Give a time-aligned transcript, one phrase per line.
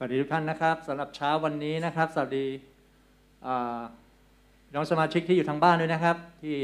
[0.00, 2.46] สวัสดีทุกท่านนะครับสำหรับเช้าวันนี้นะครับ สวัสดี
[4.74, 6.58] น้องสมาชิกที่อยู่ทางบ้านด้วยนะครับ ที่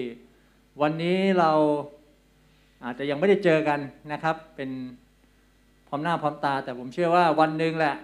[0.83, 1.51] วันนี้เรา
[2.85, 3.81] อาจจะยังไม่ได้เจอกัน
[4.13, 4.71] นะครับ เป็น
[5.89, 7.97] พร้อมหน้าพร้อมตา แต่ผมเชื่อว่าวันหนึ่งแหละ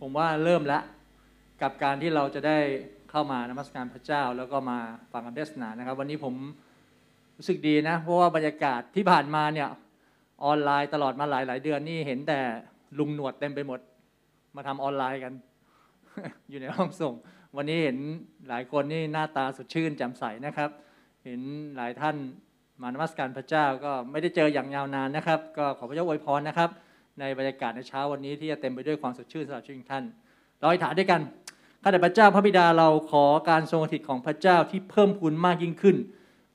[0.00, 0.82] ผมว่าเริ่มแล้ว
[1.62, 2.58] กับการที่เราจะได้
[3.10, 4.78] เข้ามานมัสการพระเจ้า แล้วก็มา
[5.12, 6.34] ฟังคำเทศนานะครับ วันนี้ผม
[7.36, 9.68] รู้สึกดีนะ เพราะว่าบรรยากาศที่ผ่านมาเนี่ย
[10.44, 12.40] ออนไลน์ตลอดมาหลายหลายเดือนนี่เห็นแต่
[12.98, 13.80] ลุงหนวดเต็มไปหมด
[14.56, 15.32] มาทำออนไลน์กัน
[16.50, 17.14] อยู่ในห้องส่ง
[17.56, 17.98] วันนี้เห็น
[18.48, 20.70] หลายคนนี่หน้าตาสดชื่นแจ่มใสนะครับ
[21.24, 21.40] เห็น
[21.76, 22.16] หลายท่าน
[22.82, 26.70] มานมัสการพระเจ้าก็ไม่ได้เจออย่างยาวนานนะครับ ก็ขอพระเจ้าอวยพรนะครับ
[27.20, 30.04] ในบรรยากาศในเช้าวันนี้ที่จะเต็มไปด้วยความสดชื่นสำหรับชีวิตท่าน
[30.58, 31.20] เราอธิษฐานด้วยกัน
[31.82, 35.96] ข้าแต่พระเจ้าพระบิดาเราขอการทรงสถิตของพระเจ้าที่เพิ่มพูนมากยิ่งขึ้น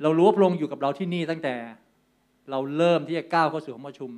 [0.01, 1.55] เรารู้ว่าพระองค์อยู่กับเราที่นี่ตั้งแต่
[2.51, 4.11] เราเริ่มที่จะก้าวเข้าสู่ห้องประชุม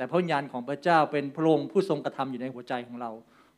[0.00, 3.10] แต่พระวิญญาณของพระเจ้าเป็นพระองค์ผู้ทรงกระทำอยู่ในหัวใจของเรา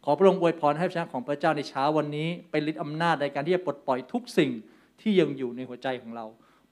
[0.04, 4.50] ขอพระองค์อวยพรให้พระชนะของพระเจ้าในเช้าวันนี้ เป็นฤทธิ์อำนาจในการที่จะปลดปล่อยทุกสิ่ง
[5.00, 6.26] ที่ยังอยู่ในหัวใจของเรา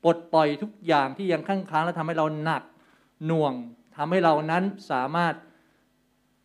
[0.04, 2.62] ปลดปล่อยทุกอย่างที่ยังค้างค้างและทำให้เราหนัก
[3.26, 3.54] หน่วง
[3.96, 5.34] ทำให้เรานั้นสามารถ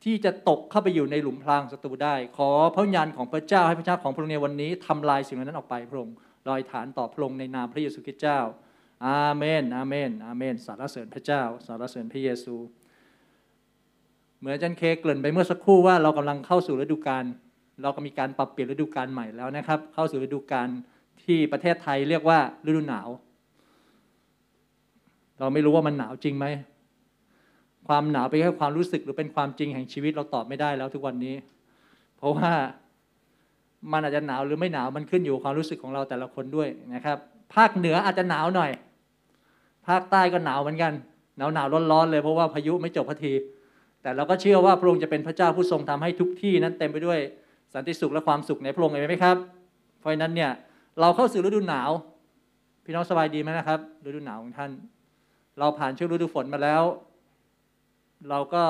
[0.06, 6.16] ที่จะตกเข้าไปอยู่ในหลุมพรางศัตรูได้ ขอพระวิญญาณของพระเจ้าให้พระเจ้าของพระองค์ในวันนี้ทำลายสิ่งนั้นออกไปพระองค์
[6.48, 8.40] ลอยฐานต่อพระองค์ในนามพระเยซูคริสต์เจ้า
[9.08, 12.56] อาเมน อาเมน อาเมน สารเสริญพระเจ้า สารเสริญพระเยซู
[14.46, 17.26] มือนอาจันเคเกริ่นไปเมื่อสักครู่ว่าเรากำลังเข้าสู่ฤดูกาล
[17.82, 20.68] เราก็มีการปรับเปลี่ยนฤดูกาลใหม่แล้วนะครับ เข้าสู่ฤดูกาล
[21.24, 23.08] ที่ประเทศไทยเรียกว่าฤดูหนาว
[25.40, 26.46] เราไม่รู้ว่ามันหนาวจริงไหม
[27.88, 31.36] ความหนาวเป็นแค่ความรู้สึกหรือเป็นความจริงแห่งชีวิตเราตอบไม่ได้แล้วทุกวันนี้
[32.18, 32.52] เพราะว่า
[33.92, 37.18] มันอาจจะหนาวหรือไม่หนาวมันขึ้นอยู่ความรู้สึกของเราแต่ละคนด้วยนะครับ
[37.56, 38.72] ภาคเหนืออาจจะหนาวหน่อย
[39.88, 40.94] ภาคใต้ก็หนาวเหมือนกัน
[41.38, 43.34] หนาวหนาวร้อนร้อนๆเลยเพราะว่าพายุไม่จบพัที
[44.06, 47.20] แต่เราก็เชื่อว่าพระองค์จะเป็นพระเจ้าผู้ทรงทำให้ทุกที่นั้นเต็มไปด้วย
[47.74, 49.38] สันติสุขและความสุขในพระองค์เองไหมครับ
[50.00, 50.52] เพราะฉะนั้นเนี่ย
[51.00, 51.90] เราเข้าสู่ฤดูหนาว
[52.86, 54.72] พี่น้องสบายดีไหมนะครับฤดูหนาวของท่าน
[55.60, 56.84] เราผ่านช่วงฤดูฝนมาแล้ว
[58.30, 58.64] เราก็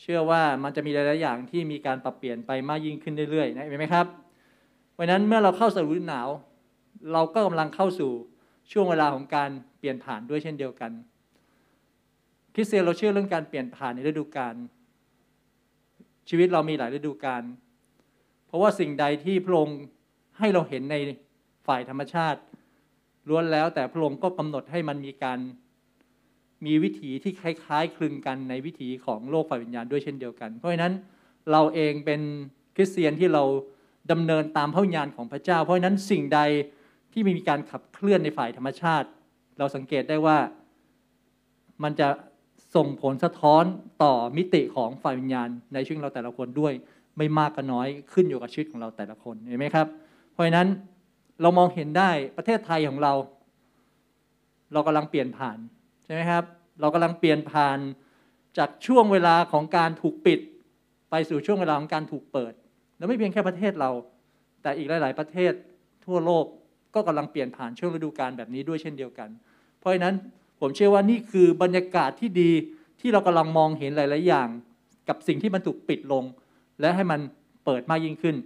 [0.00, 4.06] เชื่อว่ามันจะมีหลาย ๆ อย่างที่มีการปรับเปลี่ยนไปมากยิ่งขึ้นเรื่อย ๆ นะเห็นไหมครับ
[4.92, 6.28] เพราะนั้นเมื่อเราเข้าสู่ฤดูหนาว
[7.12, 8.12] เราก็กำลังเข้าสู่
[8.72, 10.90] ช่วงเวลาของการเปลี่ยนผ่านด้วยเช่นเดียวกัน
[12.54, 14.54] คริสเตียนเราเชื่อเรื่องการเปลี่ยนผ่านในฤดูกาล
[16.28, 17.42] ชีวิตเรามีหลายฤดูกาล
[18.46, 19.78] เพราะว่าสิ่งใดที่พระองค์
[20.38, 20.96] ให้เราเห็นใน
[21.66, 22.40] ฝ่ายธรรมชาติ
[23.28, 25.38] ล้วนแล้วแต่พระองค์ก็กำหนดให้มันมีการ
[26.66, 30.92] มีวิถีที่คล้ายๆ คลึงกันในวิถีของโลกฝ่ายวิญญาณด้วยเช่นเดียวกัน เพราะฉะนั้น
[31.50, 32.20] เราเองเป็น
[32.76, 33.42] คริสเตียนที่เรา
[34.12, 36.40] ดำเนินตามพระวิญญาณของพระเจ้า เพราะฉะนั้นสิ่งใด
[37.12, 39.08] ที่มีการขับเคลื่อนในฝ่ายธรรมชาติ
[39.58, 40.38] เราสังเกตได้ว่า
[41.82, 42.08] มันจะ
[42.74, 43.64] ส่งผลสะท้อน
[44.02, 46.72] ต่อมิติของฝ่ายวิญญาณ ในชีวิตเราแต่ละคนด้วย
[47.18, 49.86] ไม่มากก็น้อยขึ้นอยู่กับชีวิตของเราแต่ละคนเห็นไหมครับ
[50.32, 50.68] เพราะฉะนั้น
[51.42, 53.12] เรามองเห็นได้ประเทศไทยของเรา
[54.72, 55.58] เรากำลังเปลี่ยนผ่าน
[56.04, 56.44] ใช่ไหมครับ
[56.80, 57.78] เรากำลังเปลี่ยนผ่าน
[58.58, 60.40] จากช่วงเวลาของการถูกปิด
[61.10, 62.52] ไปสู่ช่วงเวลาของการถูกเปิด
[62.96, 63.90] แล้วไม่เพียงแค่ประเทศเรา
[64.62, 65.52] แต่อีกหลาย ๆ ประเทศ
[66.04, 66.44] ทั่วโลก
[66.94, 69.28] ก็กำลังเปลี่ยนผ่านช่วงฤดูกาลแบบนี้ด้วยเช่นเดียวกัน
[69.78, 70.14] เพราะฉะนั้น
[70.64, 72.50] ผมเชื่อว่านี่คือบรรยากาศที่ดี
[73.00, 74.48] ที่เรากำลังมองเห็นหลาย ๆ อย่าง
[75.08, 76.24] กับสิ่งที่มันถูกปิดลง
[76.80, 77.20] และให้มัน
[77.64, 78.36] เปิดมากยิ่งขึ้น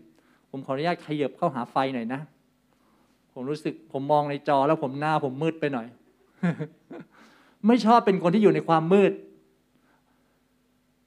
[0.51, 2.21] ผมขออนุญาตขยับเข้าหาไฟหน่อยนะ
[3.33, 5.87] ผมรู้สึกผมมองในจอแล้วผมหน้าผมมืดไปหน่อย
[7.67, 9.13] ไม่ชอบเป็นคนที่อยู่ในความมืด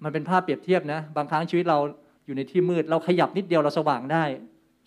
[0.03, 1.77] มันเป็นภาพเปรียบเทียบนะ บางครั้งชีวิตเรา
[2.25, 4.23] อยู่ในที่มืด เราขยับนิดเดียวเราสว่างได้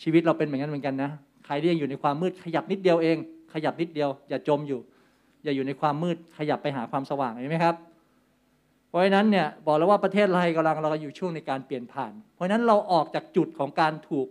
[0.03, 1.10] ชีวิตเราเป็นเหมือนกันเหมือนกันนะ
[1.47, 3.16] ใครที่ยังอยู่ในความมืดขยับนิดเดียวเอง
[3.54, 4.81] ขยับนิดเดียว อย่าจมอยู่
[5.42, 7.76] อย่าอยู่ในความมืดขยับไปหาความสว่างเห็นไหมครับ
[8.88, 14.28] เพราะฉะนั้นเนี่ยบอกแล้วว่าประเทศไทยกำลังเราอยู่ช่วงในการเปลี่ยนผ่าน เพราะฉะนั้นเราออกจากจุดของการถูก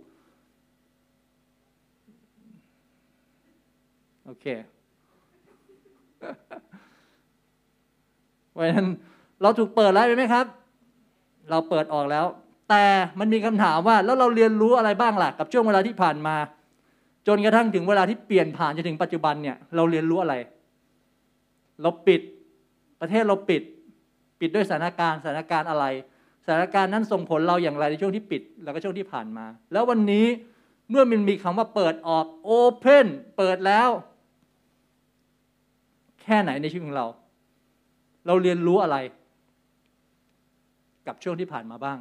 [4.26, 4.46] โอเค
[8.52, 8.88] เพราะฉะนั้น
[9.42, 10.46] เราถูกเปิดแล้วใช่ไหมครับ
[11.50, 12.26] เราเปิดออกแล้ว
[12.70, 12.84] แต่
[13.20, 16.36] มันมีคำถามว่าแล้วเราเรียนรู้อะไรบ้างล่ะกับช่วงเวลาที่ผ่านมา
[17.28, 20.36] จนกระทั่งถึงเวลาที่เปลี่ยนผ่านจนถึงปัจจุบันเนี่ยเราเรียนรู้อะไร
[21.82, 22.22] เราปิด
[23.02, 23.62] ประเทศเราปิด
[24.40, 25.86] ปิดด้วยสถานการณ์สถานการณ์อะไร
[26.46, 30.26] สถานการณ์นั้นส่งผลเราอย่างไรในช่วงที่ปิด แล้วก็ช่วงที่ผ่านมา แล้ววันนี้
[30.90, 33.08] เมื่อมันมีคำว่าเปิดออกโอเพน
[33.38, 33.90] เปิดแล้ว
[36.22, 37.08] แค่ไหนในชีวิตของเรา
[38.28, 38.98] เราเรียนรู้อะไร
[41.08, 42.00] กับช่วงที่ผ่านมาบ้าง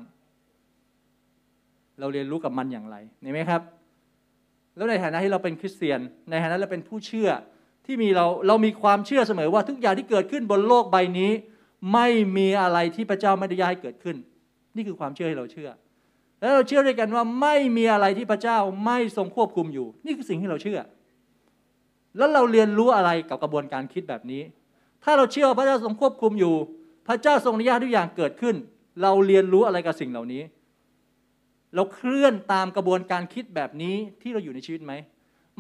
[2.01, 3.63] เราเรียนรู้กับมันอย่างไรเห็นไหมครับ
[4.77, 6.01] แล้วในฐานะที่เราเป็นคริสเตียน
[6.31, 7.31] ในฐานะเราเป็นผู้เชื่อ
[7.91, 11.31] ที่มีเราเรามีความเชื่อเสมอว่าทุกอย่างที่เกิดขึ้นบนโลกใบนี้
[11.93, 12.07] ไม่
[12.37, 14.17] มีอะไรที่พระเจ้าไม่ได้ย้ายเกิดขึ้น
[14.77, 15.71] นี่คือความเชื่อที่เราเชื่อ
[16.41, 20.79] แล้วเราเชื่อด้วยกันว่าไม่มีอะไรที่พระเจ้าไม่ทรงควบคุมอยู่ นี่คือสิ่งที่เราเชื่อ
[22.17, 24.43] แล้วเราเรียนรู้อะไรกับกระบวนการคิดแบบนี้
[25.05, 26.55] ถ้าเราเชื่อพระเจ้าทรงควบคุมอยู่
[27.09, 28.57] พระเจ้าทรงอนุญาตทุกอย่างเกิดขึ้น
[29.03, 30.43] เราเรียนรู้อะไรกับสิ่งเหล่านี้
[31.75, 34.93] เราเคลื่อนตามกระบวนการคิดแบบนี้ที่เราอยู่ในชีวิตไหม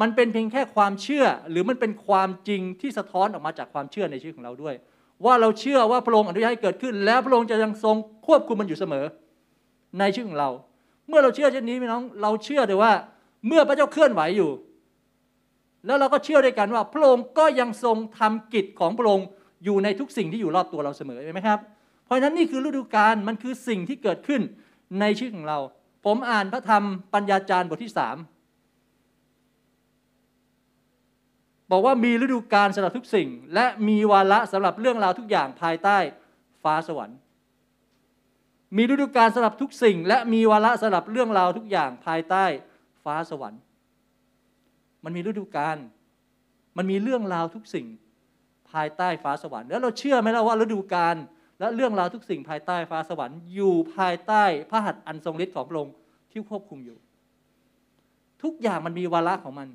[0.00, 4.74] มันเป็นเพียงแค่ความเชื่อ หรือมันเป็นความจริงที่สะท้อนออกมาจากความเชื่อในชีวิตของเราด้วย
[5.24, 9.04] ว่าเราเชื่อว่าพระองค์อนุญาตให้เกิดขึ้น แล้วพระองค์จะยังทรงควบคุมมันอยู่เสมอ
[9.98, 10.50] ในชีวิตของเรา
[11.08, 12.92] เมื่อเราเชื่อเช่นนี้พี่น้องเราเชื่อเลยว่า
[13.46, 14.50] เมื่อพระเจ้าเคลื่อนไหวอยู่
[15.86, 19.26] แล้วเราก็เชื่อด้วยกันว่า พระองค์ก็ยังทรงทำกิจของพระองค์
[19.64, 21.58] อยู่ในทุกสิ่งที่อยู่รอบตัวเราเสมอใช่ไหมครับ
[22.04, 24.40] เพราะฉะนั้นนี่คือฤดูกาลมันคือสิ่งที่เกิดขึ้น
[25.00, 25.58] ในชีวิตของเรา
[26.04, 28.16] ผมอ่านพระธรรมปัญญาจารย์บทที่สาม
[31.70, 35.98] บอกว่ามีฤดูกาลสำหรับทุกสิ่ง และมีวาระสำหรับเรื่องราวทุกอย่างภายใต้
[36.62, 37.18] ฟ้าสวรรค์
[38.76, 42.44] มีฤดูกาลสำหรับทุกสิ่ง และมีวาระสำหรับเรื่องราวทุกอย่างภายใต้
[43.04, 43.60] ฟ้าสวรรค์
[45.04, 45.76] มันมีฤดูกาล
[46.76, 47.86] มันมีเรื่องราวทุกสิ่ง
[48.70, 51.16] ภายใต้ฟ้าสวรรค์ แล้วเราเชื่อไหมล่ะว่าฤดูกาล
[51.60, 55.94] และเรื่องราวทุกสิ่งภายใต้ฟ้าสวรรค์อยู่ภายใต้พระหัตถ์อันทรงฤทธิ์ของพระองค์
[56.30, 56.98] ที่ควบคุมอยู่
[58.42, 59.68] ทุกอย่างมันมีวาระของมัน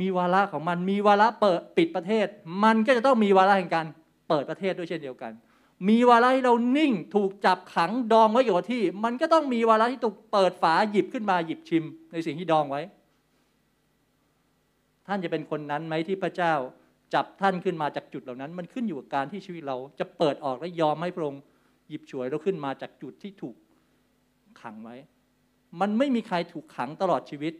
[0.00, 2.26] มีวาระของมัน มีวาระเปิดปิดประเทศ
[2.64, 3.86] มันก็จะต้องมีวาระแห่งการ
[4.28, 5.32] เปิดประเทศด้วยเช่นเดียวกัน
[5.88, 12.82] มีวาระที่เรานิ่งถูกจับขังดองไว้อยู่ที่ มันก็ต้องมีวาระที่ถูกเปิดฝาหยิบขึ้นมาหยิบชิม ในสิ่งที่ดองไว้
[15.06, 16.54] ท่านจะเป็นคนนั้นไหมที่พระเจ้า
[17.14, 21.42] จับท่านขึ้นมาจากจุดเหล่านั้น มันขึ้นอยู่กับการที่ชีวิตเราจะเปิดออกและยอมให้พระองค์
[21.88, 23.56] หยิบฉวยเราขึ้นมาจากจุดที่ถูก
[24.60, 24.96] ขังไว้
[25.80, 27.52] มันไม่มีใครถูกขังตลอดชีวิต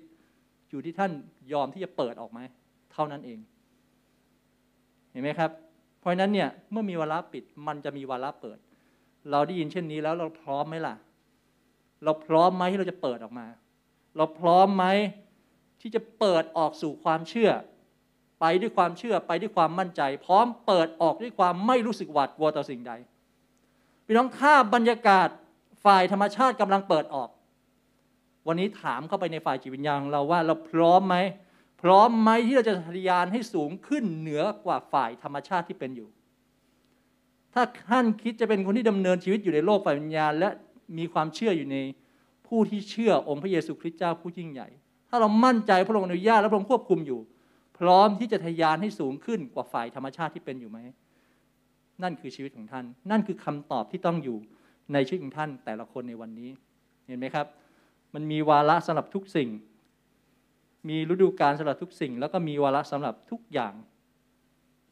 [0.74, 1.12] อยู่ที่ท่าน
[1.52, 2.40] ยอมที่จะเปิดออกไหม
[2.92, 3.38] เท่านั้นเอง
[5.10, 5.50] เห็นไหมครับ
[6.00, 8.58] เพราะนั้นเนี่ยเมื่อมีวาระปิดมันจะมีวาระเปิด
[9.30, 10.94] เราได้ยินเช่นนี้แล้วเราพร้อมไหมล่ะ
[12.04, 13.46] เราพร้อมไหมที่เราจะเปิดออกมา
[14.16, 14.84] เราพร้อมไหม
[15.80, 17.50] ที่จะเปิดออกสู่ความเชื่อ
[18.40, 22.92] ไปด้วยความเชื่อไปด้วยความมั่นใจ พร้อมเปิดออกด้วยความไม่รู้สึกหวาดกลัวต่อสิ่งใด
[24.06, 25.28] พี่น้องถ้าบรรยากาศ
[25.84, 27.28] ฝ่ายธรรมชาติกำลังเปิดออก
[28.46, 31.16] วันนี้ถามเข้าไปในฝ่ายจิตวิญญาณของเราว่าเราพร้อมไหม
[31.82, 36.08] พร้อมไหมที่เราจะทะยานให้สูงขึ้นเหนือกว่าฝ่ายธรรมชาติที่เป็นอยู่
[37.54, 40.48] ถ้าท่านคิดจะเป็นคนที่ดำเนินชีวิตอยู่ในโลกฝ่ายวิญญาณ และ
[40.98, 41.76] มีความเชื่ออยู่ใน
[42.46, 44.68] ผู้ที่เชื่อองค์พระเยซูคริสต์เจ้าผู้ยิ่งใหญ่
[45.08, 47.20] ถ้าเรามั่นใจพระองค์อนุญาตและพระองค์ควบคุมอยู่
[47.78, 50.78] พร้อมที่จะทะยานให้สูงขึ้นกว่าฝ่ายธรรมชาติที่เป็นอยู่ไหม
[52.02, 54.36] นั่นคือชีวิตของท่าน นั่นคือคำตอบที่ต้องอยู่
[54.92, 56.50] ในชีวิตของท่านแต่ละคนในวันนี้
[57.06, 57.46] เห็นไหมครับ
[58.14, 59.50] มันมีวาระสำหรับทุกสิ่ง
[60.88, 63.74] มีฤดูกาลสำหรับทุกสิ่ง แล้วก็มีวาระสำหรับทุกอย่าง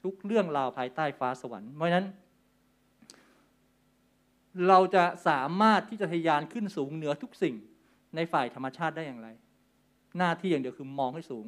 [0.05, 2.07] ทุกเรื่องราวภายใต้ฟ้าสวรรค์เพราะนั้น
[4.69, 7.55] เราจะสามารถที่จะทะยานขึ้นสูงเหนือทุกสิ่ง
[8.17, 9.29] ในฝ่ายธรรมชาติได้อย่างไร
[10.19, 11.47] หน้าที่อย่างเดียวคือมองให้สูง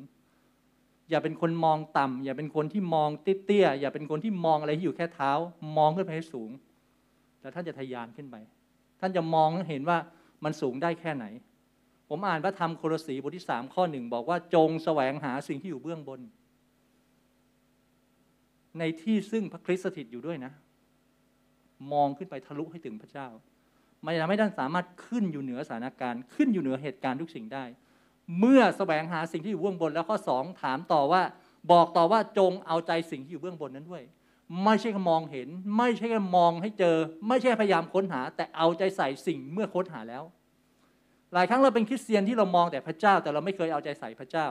[1.11, 5.31] อย่าเป็นคนมองต่ำอย่าเป็นคนที่มองเตี้ยๆอย่าเป็นคนที่มองอะไรที่อยู่แค่เท้า
[5.77, 6.51] มองขึ้นไปให้สูง
[7.41, 8.37] แล้วท่านจะทะยานขึ้นไป
[9.01, 9.99] ท่านจะมองเห็นว่า
[10.45, 11.25] มันสูงได้แค่ไหน
[12.09, 16.21] ผมอ่านพระธรรมโครสีบทที่สามข้อหนึ่งบอกว่าจงแสวงหาสิ่งที่อยู่เบื้องบน
[18.79, 20.53] ในที่ซึ่งพระคริสต์สถิตอยู่ด้วยนะ
[21.93, 23.29] มองขึ้นไปทะลุให้ถึงพระเจ้า
[24.05, 27.65] มันทำให้ท่านสามารถขึ้นอยู่เหนือสถานการณ์ ขึ้นอยู่เหนือเหตุการณ์ทุกสิ่งได้
[28.39, 31.23] เมื่อแสวงหาสิ่งที่อยู่เบื้องบน แล้วข้อสองถามต่อว่า
[31.73, 34.03] บอกต่อว่าจงเอาใจสิ่งที่อยู่เบื้องบนนั้นด้วย
[34.65, 36.97] ไม่ใช่แค่มองเห็น ไม่ใช่แค่มองให้เจอ
[37.29, 40.23] ไม่ใช่พยายามค้นหา แต่เอาใจใส่สิ่งเมื่อค้นหาแล้ว
[41.35, 44.47] หลายครั้งเราเป็นคริสเตียนที่เรามองแต่พระเจ้า แต่เราไม่เคยเอาใจใส่พระเจ้า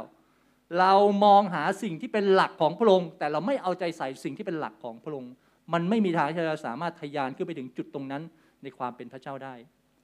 [0.80, 0.94] เรา
[1.26, 5.32] มองหาสิ่งที่เป็นหลักของพระองค์แต่เราไม่เอาใจใส่สิ่งที่เป็นหลักของพระองค์
[5.74, 8.24] มันไม่มีทางที่จะสามารถทะยานขึ้นไปถึงจุดตรงนั้น
[8.64, 9.56] ในความเป็นพระเจ้าได้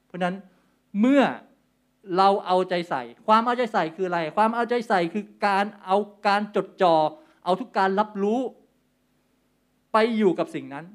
[0.08, 0.36] เพราะฉะนั้น
[1.00, 1.24] เมื่อ
[2.18, 6.96] เราเอาใจใส่ ความเอาใจใส่คืออะไร ความเอาใจใส่คือการเอาการจดจอ่อ
[7.46, 8.40] เอาทุกการรับรู้
[9.94, 10.86] ไปอยู่กับสิ่งนั้น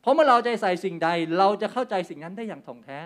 [0.00, 1.08] เพราะเมื่อเราใจใส่สิ่งใด
[1.38, 2.98] เราจะเข้าใจสิ่งนั้นได้อย่างถ่องแท้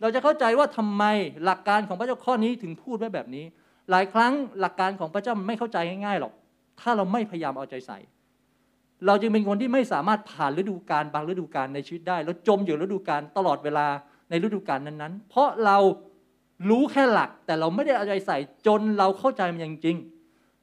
[0.00, 1.04] เราจะเข้าใจว่าทำไม
[1.44, 3.44] หลักการของพระเจ้าข้อนี้ถึงพูดไว้แบบนี้
[3.90, 6.32] หลายครั้งหลักการของพระเจ้าไม่เข้าใจง่ายๆหรอก
[6.80, 7.98] ถ้าเราไม่พยายามเอาใจใส่
[9.06, 13.86] เราจึงเป็นคนที่ไม่สามารถผ่านฤดูกาลบางฤดูกาลในชีวิตได้แล้วจมอยู่ฤดูกาลตลอดเวลา
[14.30, 15.78] ในฤดูกาลนั้นๆ เพราะเรา
[16.68, 19.96] รู้แค่หลัก แต่เราไม่ได้เอาใจใส่จนเราเข้าใจมันอย่างจริง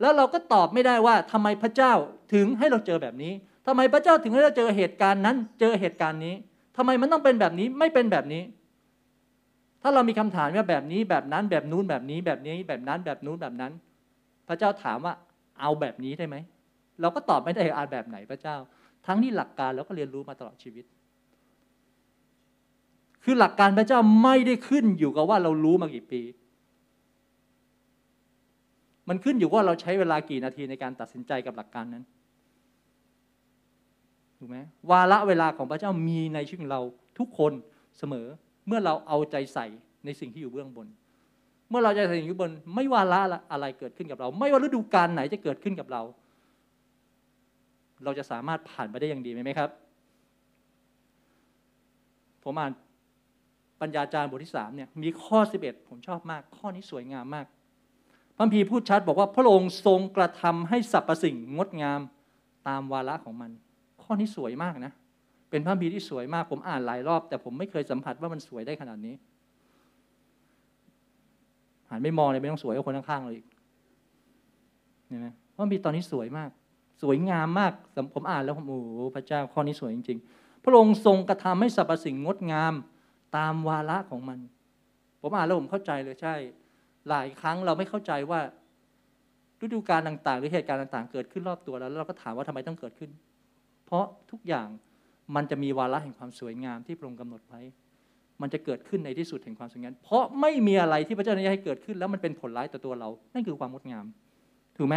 [0.01, 1.93] แล้วเราก็ตอบไม่ได้ว่าทำไมพระเจ้า
[2.33, 3.33] ถึงให้เราเจอแบบนี้
[3.67, 6.35] ทำไมพระเจ้าถึงให้เราเจอเหตุการณ์นั้น เจอเหตุการณ์นี้
[6.77, 8.43] ทำไมมันต้องเป็นแบบนี้ไม่เป็นแบบนี้
[9.87, 13.71] ถ้าเรามีคำถามว่าแบบนี้แบบนั้นแบบนู้นแบบนี้แบบนี้แบบนั้นแบบนู้นแบบนั้น
[14.47, 15.13] พระเจ้าถามว่า
[15.61, 16.35] เอาแบบนี้ได้ไหม
[17.01, 18.55] เราก็ตอบไม่ได้อาแบบไหนพระเจ้า
[19.05, 20.85] ทั้งที่หลักการเราก็เรียนรู้มาตลอดชีวิต
[23.23, 26.21] คือหลักการพระเจ้าไม่ได้ขึ้นอยู่กับว่าเรารู้มากี่ปี
[29.09, 32.03] มันขึ้นอยู่ว่าเราใช้เวลากี่นาทีในการตัดสินใจกับหลักการนั้น
[34.37, 34.57] ถูกไหม
[34.91, 36.81] วาระเวลาของพระเจ้ามีในชีวิตเรา
[37.19, 37.53] ทุกคน
[37.99, 38.27] เสมอ
[38.67, 39.65] เมื่อเราเอาใจใส่
[40.05, 40.87] ในสิ่งที่อยู่เบื้องบน
[41.69, 43.21] เมื่อเราใจใส่สิ่งอยู่บน ไม่ว่าระ
[43.51, 46.01] อะไรเกิดขึ้นกับเรา ไม่ว่าฤดูกาลไหนจะเกิดขึ้นกับเรา
[48.03, 49.69] เราจะสามารถผ่านไปได้อย่างดีไหมครับ
[52.43, 52.71] ผมอ่าน
[53.81, 57.45] ปัญญาจารย์บทที่สามเนี่ยมีข้อ 11 ผมชอบมาก ข้อนี้สวยงามมาก
[58.35, 61.99] พระพีพูดชัดบอกว่าพระองค์ทรงกระทำให้สรรพสิ่งงดงาม
[62.67, 63.51] ตามวาระของมัน
[64.03, 64.91] ข้อนี้สวยมากนะ
[65.49, 69.15] เป็นพระพีที่สวยมากผมอ่านหลายรอบ แต่ผมไม่เคยสัมผัสว่ามันสวยได้ขนาดนี้
[71.89, 73.47] หันไม่มองเลยไม่ต้องสวยกับคนข้างๆเลยอีก
[75.07, 76.49] เห็นไหมพระพีตอนนี้สวยมาก
[77.01, 77.73] สวยงามมาก
[78.13, 78.79] ผมอ่านแล้วผมโอ้
[79.15, 82.73] พระเจ้าข้อนี้สวยจริง ๆ พระองค์ทรงกระทำให้สรรพสิ่งงดงาม
[83.37, 84.39] ตามวาระของมัน
[85.21, 86.35] ผมอ่านแล้วผมเข้าใจเลยใช่
[87.09, 88.39] หลายครั้งเราไม่เข้าใจว่า
[89.61, 93.11] ฤดูกาลต่างๆ หรือเหตุการณ์ต่างๆ เกิดขึ้นรอบตัวแล้วเราก็ถามว่าทำไมต้องเกิดขึ้น
[93.85, 94.67] เพราะทุกอย่าง
[95.35, 97.61] มันจะมีวาระแห่งความสวยงามที่พระองค์กำหนดไว้
[98.41, 104.05] มันจะเกิดขึ้นในที่สุดแห่งความสวยงาม เพราะไม่มีอะไรที่พระเจ้าอนุญาตให้เกิดขึ้น แล้วมันเป็นผลร้ายต่อตัวเรา นั่นคือความงดงาม
[104.77, 104.95] ถูกไหม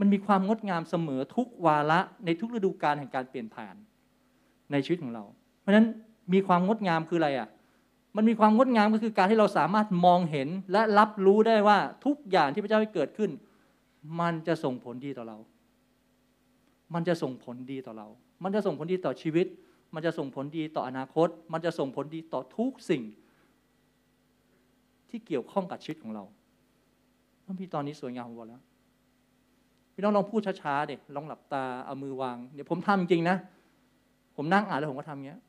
[0.00, 3.74] มันมีความงดงามเสมอทุกวาระในทุกฤดูกาลแห่งการเปลี่ยนผ่าน
[4.72, 5.24] ในชีวิตของเรา
[5.60, 5.86] เพราะฉะนั้น
[6.32, 7.48] มีความงดงามคืออะไรอะ
[8.16, 13.30] มันมีความงดงามก็คือการที่เราสามารถมองเห็นและรับรู้ได้ว่าทุกอย่างที่พระเจ้าให้เกิดขึ้น
[14.20, 15.38] มันจะส่งผลดีต่อเรา
[16.94, 18.08] มันจะส่งผลดีต่อเรา
[18.42, 19.46] มันจะส่งผลดีต่อชีวิต
[19.94, 23.02] มันจะส่งผลดีต่ออนาคต มันจะส่งผลดีต่อทุกสิ่ง
[25.08, 26.24] ที่เกี่ยวข้องกับชีวิตของเรา
[27.44, 28.62] พระพี่ตอนนี้สวยงามหมดแล้ว
[29.92, 33.36] พี่น้องลองพูดช้าๆเด็กลองหลับตาเอามือวางเดี๋ยวผมทำจริงนะ
[34.36, 35.40] ผมนั่งอ่านแล้วผมก็ทำเงี้ย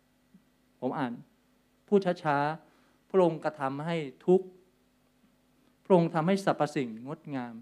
[0.81, 1.13] ผมอ่าน
[1.87, 4.41] พูดช้าๆพระองค์กระทำให้ทุก
[5.85, 7.53] พระองค์ทำให้สรรพสิ่งงดงาม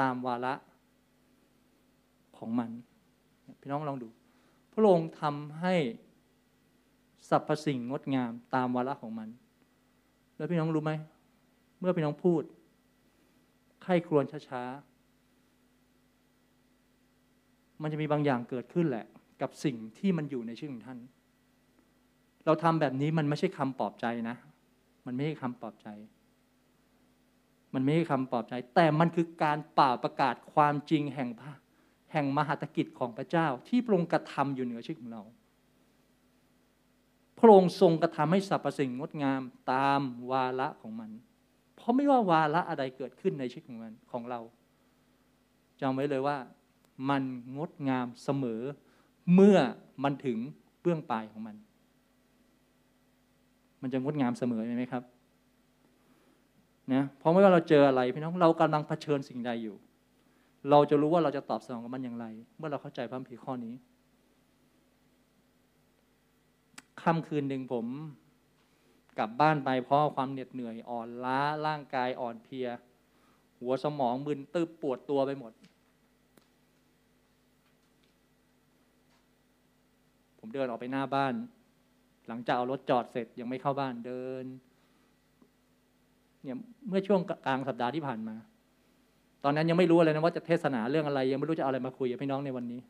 [0.00, 0.54] ตามวาระ
[2.38, 2.70] ของมัน
[3.60, 4.08] พี่น้องลองดู
[4.80, 5.74] ระองค์ทำให้
[7.28, 9.28] สรรพสิ่งงดงามตามวาระของมัน
[10.36, 10.92] แล้วพี่น้องรู้ไหม
[11.80, 12.42] เมื่อพี่น้องพูด
[13.82, 19.06] ไข้ครวญช้าๆ มันจะมีบางอย่างเกิดขึ้นแหละ
[19.40, 20.98] กับสิ่งที่มันอยู่ในชื่อของท่าน
[22.46, 24.36] เราทำแบบนี้มันไม่ใช่คำปลอบใจนะ
[25.06, 25.88] มันไม่ใช่คำปลอบใจ
[27.74, 31.52] มันไม่ใช่คำปลอบใจ แต่มันคือการป่าประกาศความจริงแห่งพระ
[32.12, 35.22] แห่งมหาตกิจของพระเจ้าที่พระองค์กระทำอยู่เหนือชีวิตของเรา
[37.38, 39.40] พระองค์ทรงกระทำให้สรรพสิ่งงดงาม
[39.72, 40.00] ตาม
[40.30, 41.10] วาระของมัน
[41.76, 44.40] เพราะไม่ว่าวาระอะไรเกิดขึ้นในชีวิตของมันของเรา
[45.80, 46.36] จำไว้เลยว่า
[47.10, 47.22] มัน
[47.56, 48.60] งดงามเสมอ
[49.34, 49.58] เมื่อ
[50.04, 50.38] มันถึง
[50.80, 51.56] เบื้องปลายของมัน
[53.82, 55.02] มันจะงดงามเสมอไหมครับ
[56.92, 59.76] นะเพราะไม่ว่าเราเจออะไรพี่น้องเรากำลังเผชิญสิ่งใดอยู่
[60.70, 63.74] เราจะรู้ว่าเราจะตอบสนองกับมันอย่างไร เมื่อเราเข้าใจพระผีข้อนี้
[67.02, 67.86] ค่ำคืนหนึ่งผม
[69.18, 72.68] กลับบ้านไปเพราะความเหน็ดเหนื่อยอ่อนล้าร่างกายอ่อนเพลีย
[73.60, 75.52] หัวสมองมึนตึบปวดตัวไปหมด
[80.38, 81.34] ผมเดินออกไปหน้าบ้าน
[82.28, 84.44] หลังจากเอารถจอดเสร็จยังไม่เข้าบ้านเดิน
[86.42, 86.56] เนี่ย
[86.88, 88.36] เมื่อช่วงกลางสัปดาห์ที่ผ่านมา
[89.44, 92.80] ตอนนั้นยังไม่รู้อะไรนะว่าจะเทศนาเรื่องอะไร ยังไม่รู้จะเอาอะไรมาคุยกับพี่น้องในวันนี้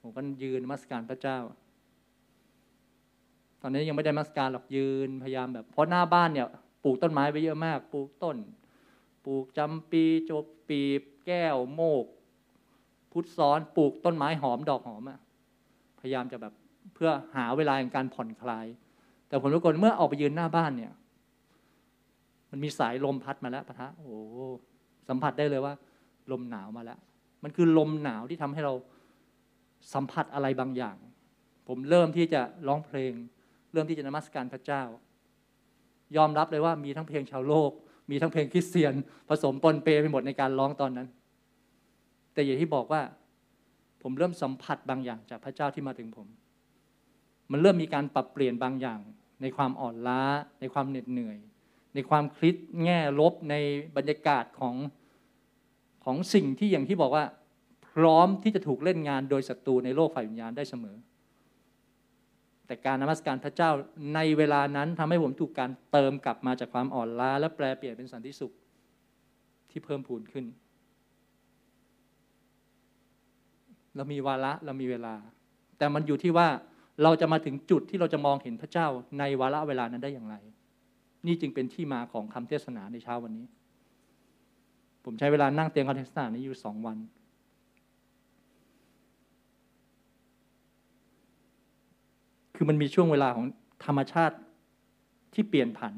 [0.00, 1.38] ผมก็ยืนมัสการพระเจ้า
[3.62, 6.46] ตอนนี้ยังไม่ได้มัสการหรอกยืนพยายามแบบเพราะหน้าบ้านเนี่ย
[6.84, 8.36] ปลูกต้นไม้ไปเยอะมาก ปลูกต้น
[9.24, 10.80] ปลูกจำปีโจกปี
[11.26, 12.04] แก้วโมก
[13.12, 15.18] พุทธซ้อนปลูกต้นไม้หอมดอกหอมอะ
[16.00, 16.52] พยายามจะแบบ
[16.94, 18.66] เพื่อหาเวลาในการผ่อนคลาย
[19.28, 20.92] แต่ผลปรากฏเมื่อออกไปยืนหน้าบ้านเนี่ย
[22.50, 24.16] มันมีสายลมพัดมาแล้วปะทะโอ้
[25.10, 25.74] สัมผัสได้เลยว่า
[26.32, 26.98] ลมหนาวมาแล้ว
[27.42, 28.74] มันคือลมหนาวที่ทำให้เรา
[29.94, 30.96] สัมผัสอะไรบางอย่าง
[31.68, 33.12] ผมเริ่มที่จะร้องเพลง
[33.72, 34.82] เริ่มที่จะนมัสการพระเจ้า
[36.16, 37.70] ยอมรับเลยว่ามีทั้งเพลงชาวโลก
[38.10, 38.94] มีทั้งเพลงคริสเตียน
[39.28, 41.08] ผสมปนเปไปหมดในการร้องตอนนั้น
[42.32, 43.02] แต่อย่างที่บอกว่า
[44.02, 46.26] ผมเริ่มสัมผัสบางอย่างจากพระเจ้าที่มาถึงผม
[47.50, 49.00] มันเริ่มมีการปรับเปลี่ยนบางอย่าง
[49.42, 50.22] ในความอ่อนล้า
[50.60, 51.38] ในความเหน็ดเหนื่อย
[51.94, 53.54] ในความคิดแง่ลบใน
[53.96, 54.74] บรรยากาศของ
[56.04, 57.24] ของสิ่งที่อย่างที่บอกว่า
[57.88, 60.96] พร้อมที่จะถูกเล่นงานโดยศัตรูในโลกฝ่ายวิญญาณได้เสมอ
[62.66, 63.70] แต่การนมัสการพระเจ้า
[64.14, 68.52] ในเวลานั้นทำให้ผมถูกการเติมกลับมาจากความอ่อนล้า และแปลเปลี่ยนเป็นสันติสุข
[69.70, 70.44] ที่เพิ่มพูนขึ้น
[73.96, 75.14] เรามีวาระเรามีเวลา
[75.78, 76.48] แต่มันอยู่ที่ว่า
[77.02, 78.86] เราจะมาถึงจุดที่เราจะมองเห็นพระเจ้า
[79.18, 80.36] ในวาระเวลานั้นได้อย่างไร
[81.26, 83.46] นี่จึงเป็นที่มาของคำเทศนาในเช้าวันนี้
[85.12, 86.96] ผมใช้เวลานั่งเตรียมคำเทศนานี้อยู่สองวัน
[92.54, 93.46] คือมันมีช่วงเวลาของ
[93.84, 94.36] ธรรมชาติ
[95.34, 95.94] ที่เปลี่ยนผัน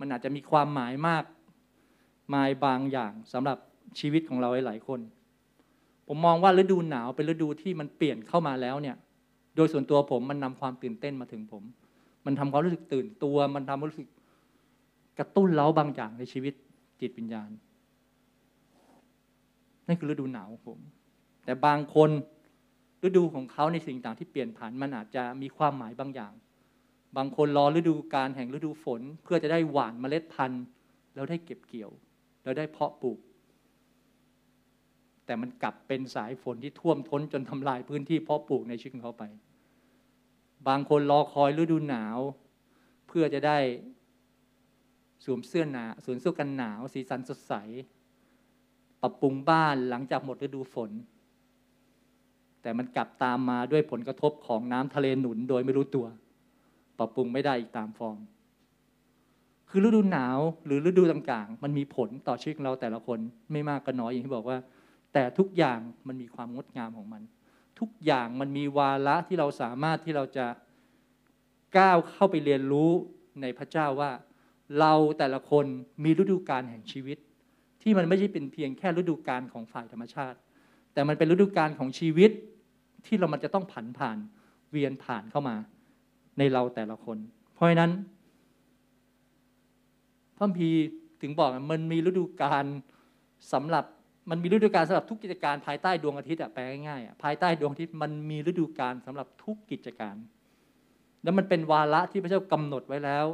[0.00, 1.24] มันอาจจะมีความหมายมาก
[2.34, 3.58] มายบางอย่างสำหรับ
[3.98, 5.00] ชีวิตของเราหลายคน
[6.08, 8.96] ผมมองว่าฤดูหนาวเป็นฤดูที่มันเปลี่ยนเข้ามาแล้วเนี่ย
[9.56, 11.62] โดยส่วนตัวผมมันนำความตื่นเต้นมาถึงผม
[12.26, 14.08] มันทำความรู้สึกตื่นตัว มันทำรู้สึก
[15.18, 16.54] กระตุ้นเล้าบางอย่างในชีวิต
[17.00, 17.50] จิตวิญญาณ
[19.88, 20.78] นั่นคือฤดูหนาวของผม
[21.44, 22.10] แต่บางคน
[23.04, 26.32] ฤดูของเขาในสิ่งต่างที่เปลี่ยนผันมันอาจจะมีความหมายบางอย่าง
[27.16, 30.64] บางคนรอฤดูการแห่งฤดูฝน เพื่อจะได้หว่านเมล็ดพันธุ์
[31.14, 31.90] แล้วได้เก็บเกี่ยว
[32.42, 33.18] แล้วได้เพาะปลูก
[35.26, 39.24] แต่มันกลับเป็นสายฝนที่ท่วมท้นจนทำลายพื้นที่เพาะปลูกในชีวิตของเขาไป
[40.68, 42.18] บางคนรอคอยฤดูหนาว
[43.08, 43.58] เพื่อจะได้
[45.24, 47.54] สวมเสื้อหนาสวมเสื้อกันหนาว สีสันสดใส
[49.02, 50.90] ปรับปรุงบ้านหลังจากหมดฤดูฝน
[52.62, 56.06] แต่มันกลับตามมาด้วยผลกระทบของน้ำทะเลหนุนโดยไม่รู้ตัว
[56.98, 58.18] ปรับปรุงไม่ได้อีกตามฟอร์ม
[59.68, 63.18] คือฤดูหนาวหรือฤดูต่างๆ มันมีผลต่อชีวิตเราแต่ละคน
[63.52, 64.58] ไม่มากก็น้อยอย่างที่บอกว่า
[65.12, 67.22] แต่ทุกอย่างมันมีความงดงามของมัน
[67.80, 70.46] ทุกอย่างมันมีวาระที่เราสามารถที่เราจะ
[71.76, 72.90] ก้าวเข้าไปเรียนรู้
[73.42, 74.10] ในพระเจ้าว่า
[74.78, 75.64] เราแต่ละคน
[76.04, 77.18] มีฤดูกาลแห่งชีวิต
[77.82, 80.38] ที่มันไม่ใช่เป็นเพียงแค่ฤดูกาลของฝ่ายธรรมชาติ
[80.92, 82.30] แต่มันเป็นฤดูกาลของชีวิต
[83.06, 84.18] ที่เรามันจะต้องผันผ่าน
[84.70, 85.56] เวียนผ่านเข้ามา
[86.38, 87.18] ในเราแต่ละคน
[87.54, 87.92] เพราะฉะนั้น
[90.36, 90.68] พระพี
[91.22, 92.64] ถึงบอกมันมีฤดูกาล
[93.52, 93.84] สำหรับ
[94.30, 100.16] มันมีฤดูกาลสำหรับทุกกิจการภายใต้ดวงอาทิตย์อะแปลง่ายๆภายใต้ดวงอาทิตย์มันมีฤดูกาลสำหรับทุกกิจการ
[101.22, 103.26] แล้วมันเป็นวาระที่พระเจ้ากำหนดไว้แล้ว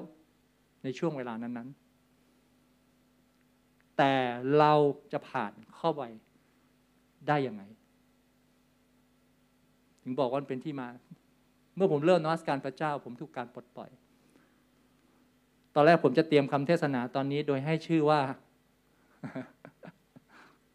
[0.85, 1.84] ในช่วงเวลานั้นๆ
[3.99, 4.13] แต่
[4.59, 4.73] เรา
[5.13, 6.03] จะผ่านเข้าไป
[7.29, 7.63] ได้ยังไง
[10.03, 10.89] ถึงบอกว่าเป็นที่มา
[11.77, 13.91] เมื่อผมเริ่มนมัสการพระเจ้า ผมถูกการปลดปล่อย
[15.75, 18.21] ตอนแรกผมจะเตรียมคำเทศนาตอนนี้โดยให้ชื่อว่า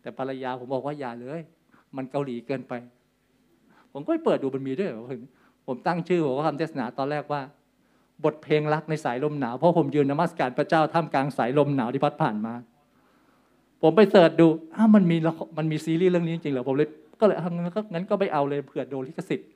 [0.02, 1.42] แต่ภรรยาผมบอกว่าอย่าเลย
[1.96, 2.74] มันเกาหลีเกินไป
[3.94, 4.92] ผมก็ไปเปิดดูมันมีด้วย
[5.68, 7.42] ผมตั้งชื่อผมว่าคำเทศนาตอนแรกว่า
[8.26, 12.54] บทเพลงรักในสายลมหนาวเพราะผมยืนนมัสการพระเจ้าท่ามกลางสายลมหนาวที่พัดผ่านมา
[13.82, 15.18] ผมไปเสิร์ชดูอ้ามันมี
[15.58, 16.90] มันมีซีรีส์เรื่องนี้จริงเหรอผมเลย
[17.20, 19.50] ก็เลยงั้นก็งั้นก็ไม่เอาเลยเผื่อโดนลิขสิทธิ์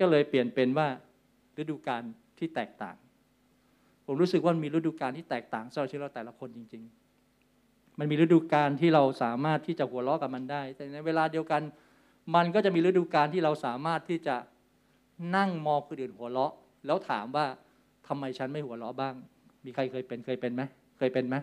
[0.00, 0.88] ก็เลยเปลี่ยนเป็นว่า
[1.58, 2.02] ฤดูกาล
[2.38, 2.96] ที่แตกต่าง
[4.06, 6.82] ผมรู้สึกว่ามีฤดูกาลที่แตกต่างสำหรับชีวิตเราแต่ละคนจริง
[7.40, 11.62] ๆ มันมีฤดูกาลที่เราสามารถที่จะหัวเราะกับมันได้ แต่ในเวลาเดียวกัน
[12.34, 14.36] มันก็จะมีฤดูกาลที่เราสามารถที่จะ
[15.36, 16.52] นั่งมองคนอื่นหัวเราะ
[16.86, 17.46] แล้วถามว่า
[18.08, 19.14] ทำไมฉันไม่หัวเราะบ้าง
[19.64, 20.62] มีใครเคยเป็นเคยเป็นไหม
[20.98, 21.36] เคยเป็นไหม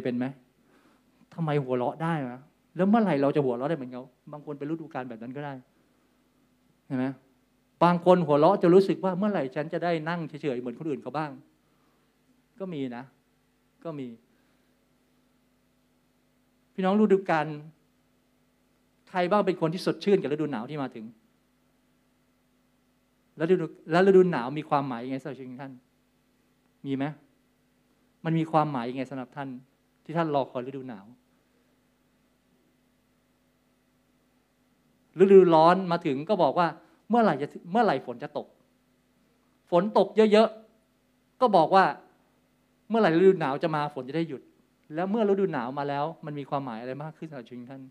[0.00, 0.26] ยเป็นไหม
[1.34, 2.40] ทำไมหัวเราะได้นะ
[2.76, 5.54] แล้วเมื่อไหร่เราจะหัวเราะได้เหมือนเขาบางคนเป็นฤดูกาลแบบนั้นก็ได้
[6.86, 7.06] เห็นไหม
[7.84, 11.30] บางคนหัวเราะจะรู้สึกว่าเมื่อไหร่ฉันจะได้นั่งเฉยๆเหมือนคนอื่นเขาบ้าง
[12.60, 13.04] ก็มีนะ
[13.84, 14.08] ก็มี
[16.74, 17.46] พี่น้องฤดูกาล
[19.08, 21.04] ใครบ้างเป็นคนที่สดชื่นกับฤดูหนาวที่มาถึง
[23.36, 25.72] แล้วฤดูแล้วฤดูหนาวมีความหมายยังไงสำหรับชีวิตท่าน
[26.86, 27.04] มีไหม
[28.24, 29.48] มันมีความหมายยังไงสำหรับท่าน
[30.04, 31.06] ที่ท่านรอคอยฤดูหนาว
[35.20, 36.66] ฤดูร้อนมาถึงก็บอกว่า
[37.08, 38.46] เมื่อไหร่จะเมื่อไหร่ฝนจะตก
[39.70, 41.84] ฝนตกเยอะๆ ก็บอกว่า
[42.88, 44.42] เมื่อไหร่ฤดูหนาวจะมาฝนจะได้หยุด
[44.94, 47.82] แล้วเมื่อฤดูหนาวมาแล้ว มันมีความหมายอะไรมากขึ้นสำหรับชีวิตท่าน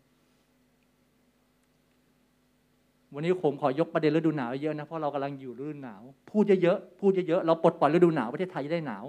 [3.14, 9.04] วันนี้ผมขอยกประเด็นฤดูหนาวเยอะนะเพราะเรากำลังอยู่ฤดูหนาว พูดเยอะๆพูดเยอะๆเราปลดปล่อยฤดูหนาวประเทศไทยได้หนาว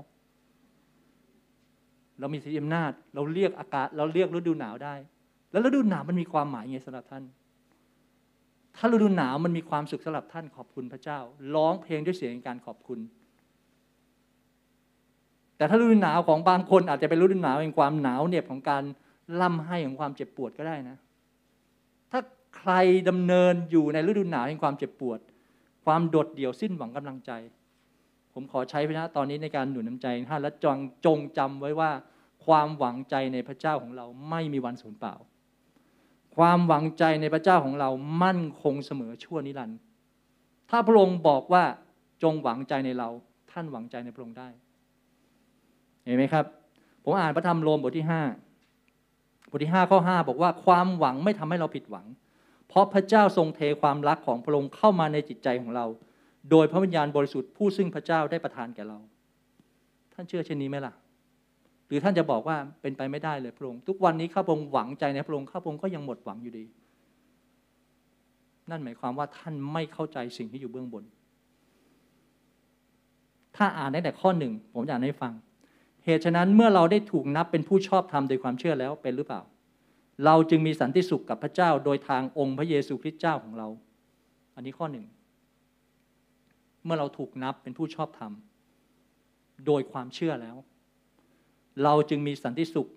[2.21, 4.95] เรามีสีอำนาจ เราเรียกอากาศ เราเรียกฤดูหนาวได้
[5.53, 7.25] แล้วฤดูหนาวมันมีความหมายไงสำหรับท่าน
[8.77, 11.19] ถ้าฤดูหนาวมันมีความสุขสำหรับท่านขอบคุณพระเจ้า
[11.55, 12.99] ร้องเพลงด้วยเสียงการขอบคุณ
[15.57, 18.85] แต่ถ้าฤดูหนาวของบางคนอาจจะเป็นฤดูหนาวแห่งความหนาวเหน็บของการ
[19.41, 20.97] ล่ำให้ของความเจ็บปวดก็ได้นะ
[22.11, 22.21] ถ้า
[22.57, 22.73] ใคร
[23.09, 25.19] ดำเนินอยู่ในฤดูหนาวแห่งความเจ็บปวด
[25.85, 27.31] ความโดดเดี่ยวสิ้นหวังกำลังใจ
[28.35, 31.91] ผมขอใช้พระนะตอนนี้ในการหนุนน้าใจท่านและจงจงจำไว้ว่า
[32.47, 35.15] ความหวังใจในพระเจ้าของเราไม่มีวันสูญเปล่า
[36.37, 37.91] ความหวังใจในพระเจ้าของเรา
[38.23, 39.79] มั่นคงเสมอชั่วนิรันดร์
[40.71, 41.65] ถ้าพระองค์บอกว่า
[42.23, 43.09] จงหวังใจในเรา
[43.51, 44.49] ท่านหวังใจในพระองค์ได้
[46.05, 46.45] เห็นไหมครับ
[47.03, 48.23] ผมอ่านพระธรรมโรมบทที่ห้า
[49.51, 52.07] บทที่ห้าข้อห้าบอกว่าความหวังไม่ทำให้เราผิดหวัง
[52.69, 55.87] เพราะพระเจ้าทรงเทความรักของพระองค์เข้ามาในจิตใจของเรา
[56.51, 58.99] โดยพระวิญญาณบริสุทธิ์ผู้ซึ่งพระเจ้าได้ประทานแก่เรา
[60.15, 60.95] ท่านเชื่อเช่นนี้ไหมล่ะ
[61.87, 66.65] หรือท่านจะบอกว่าเป็นไปไม่ได้เลยพระองค์ทุกวันนี้ข้าพระองค์หวังใจในพระองค์ข้าพระองค์ก็ยังหมดหวังอยู่ดี
[68.71, 71.05] นั่นหมายความว่าท่านไม่เข้าใจสิ่งที่อยู่เบื้องบน
[73.57, 75.33] ถ้าอ่านได้แต่ข้อหนึ่งผมอยากให้ฟัง
[76.05, 79.41] เหตุฉะนั้นเมื่อเราได้ถูกนับเป็นผู้ชอบธรรมโดยความเชื่อแล้วเป็นหรือเปล่า
[80.25, 83.69] เราจึงมีสันติสุขกับพระเจ้าโดยทางองค์พระเยซูคริสต์เจ้าของเรา
[84.55, 85.05] อันนี้ข้อหนึ่ง
[86.85, 88.33] เมื่อเราถูกนับเป็นผู้ชอบธรรม
[89.67, 90.57] โดยความเชื่อแล้ว
[91.85, 92.89] เราจึงมีสันติสุข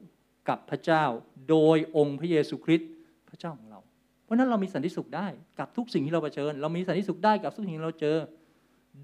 [0.49, 1.03] กับพระเจ้า
[1.49, 2.89] โดยองค์พระเยซูคริสต์
[3.29, 3.79] พระเจ้าของเรา
[4.23, 5.27] เพราะนั้นเรามีสันติสุขได้
[5.59, 8.17] กับทุกสิ่งที่เราเผชิญ เรามีสันติสุขได้กับทุกสิ่งที่เราเจอ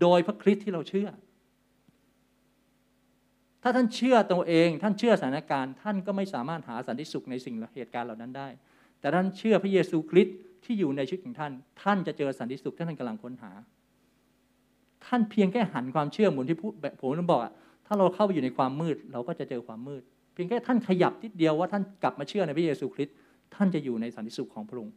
[0.01, 1.07] โดยพระคริสต์ที่เราเชื่อ
[3.63, 8.47] ถ้าท่านเชื่อตัวเอง ท่านเชื่อสถานการณ์ ท่านก็ไม่สามารถหาสันติสุขในสิ่งเหตุการณ์เหล่านั้นได้
[8.99, 13.51] แต่ท่านเชื่อพระเยซูคริสต์ที่อยู่ในชีวิตของท่าน ท่านจะเจอสันติสุขที่ท่านกำลังค้นหา
[15.05, 17.51] ท่านเพียงแค่หันความเชื่อเหมือนที่พูดผมต้องบอกอะ
[17.85, 20.01] ถ้าเราเข้าไปอยู่ในความมืด เราก็จะเจอความมืด
[20.33, 23.15] เพียงแค่ท่านขยับนิดเดียวว่าท่านกลับมาเชื่อในพระเยซูคริสต์
[23.55, 24.93] ท่านจะอยู่ในสันติสุขของพระองค์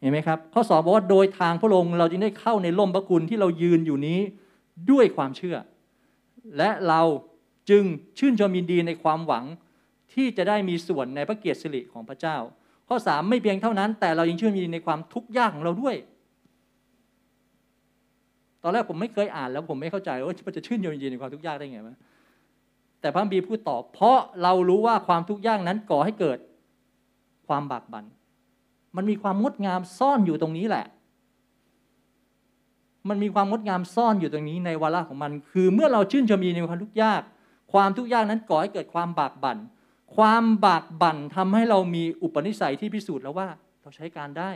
[0.00, 4.20] เห็นไหมครับ ข้อสอบบอกว่าโดยทางพระองค์เราจึงได้เข้าในล่มพระคุณที่เรายืนอยู่นี้
[4.90, 5.56] ด้วยความเชื่อ
[6.58, 7.02] และเรา
[7.70, 7.84] จึง
[8.18, 9.44] ชื่นชมยินดีในความหวัง
[10.12, 12.36] ที่จะได้มีส่วนในพระเกียรติสิริของพระเจ้า
[12.88, 15.96] ข้อสามไม่เพียงเท่านั้น แต่เรายังชื่นชมยินดีในความทุกข์ยากของเราด้วย
[18.64, 21.96] ตอนแรกผมไม่เคยอ่านแล้วผมไม่เข้าใจว่าจะชื่นชมยินดีในความทุกข์ยากได้ไงวะ
[23.00, 26.38] แต่พระบีพูดตอบเพราะเรารู้ว่าความทุกข์ยากนั้นก่อให้เกิด
[27.46, 28.04] ความบากบัน่น
[28.96, 30.86] มันมีความงดงามซ่อนอยู่ตรงนี้แหละ
[33.08, 37.22] มันมีความงดงามซ่อนอยู่ตรงนี้ในวาระของมัน คือเมื่อเราชื่นชมยินดีในความทุกข์ยาก
[37.72, 39.58] ความทุกข์ยากนั้นก่อให้เกิดความบากบัน่น
[40.16, 43.48] ความบากบั่นทำให้เรามีอุปนิสัยที่พิสูจน์แล้วว่า
[43.82, 44.50] เราใช้การได้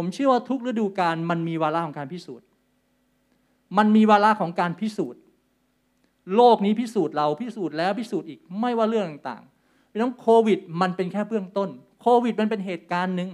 [0.00, 2.46] ผมเชื่อว่าทุกฤดูกาลมันมีวาระของการพิสูจน์
[3.78, 5.20] มันมีวาระของการพิสูจน์
[6.36, 11.68] โลกนี้พิสูจน์เราพิสูจน์แล้วพิสูจน์อีกไม่ว่าเรื่องต่างๆพี่น้องโควิด มันเป็นแค่เบื้องต้น
[12.02, 13.30] โควิดมันเป็นเหตุการณ์หนึ่ง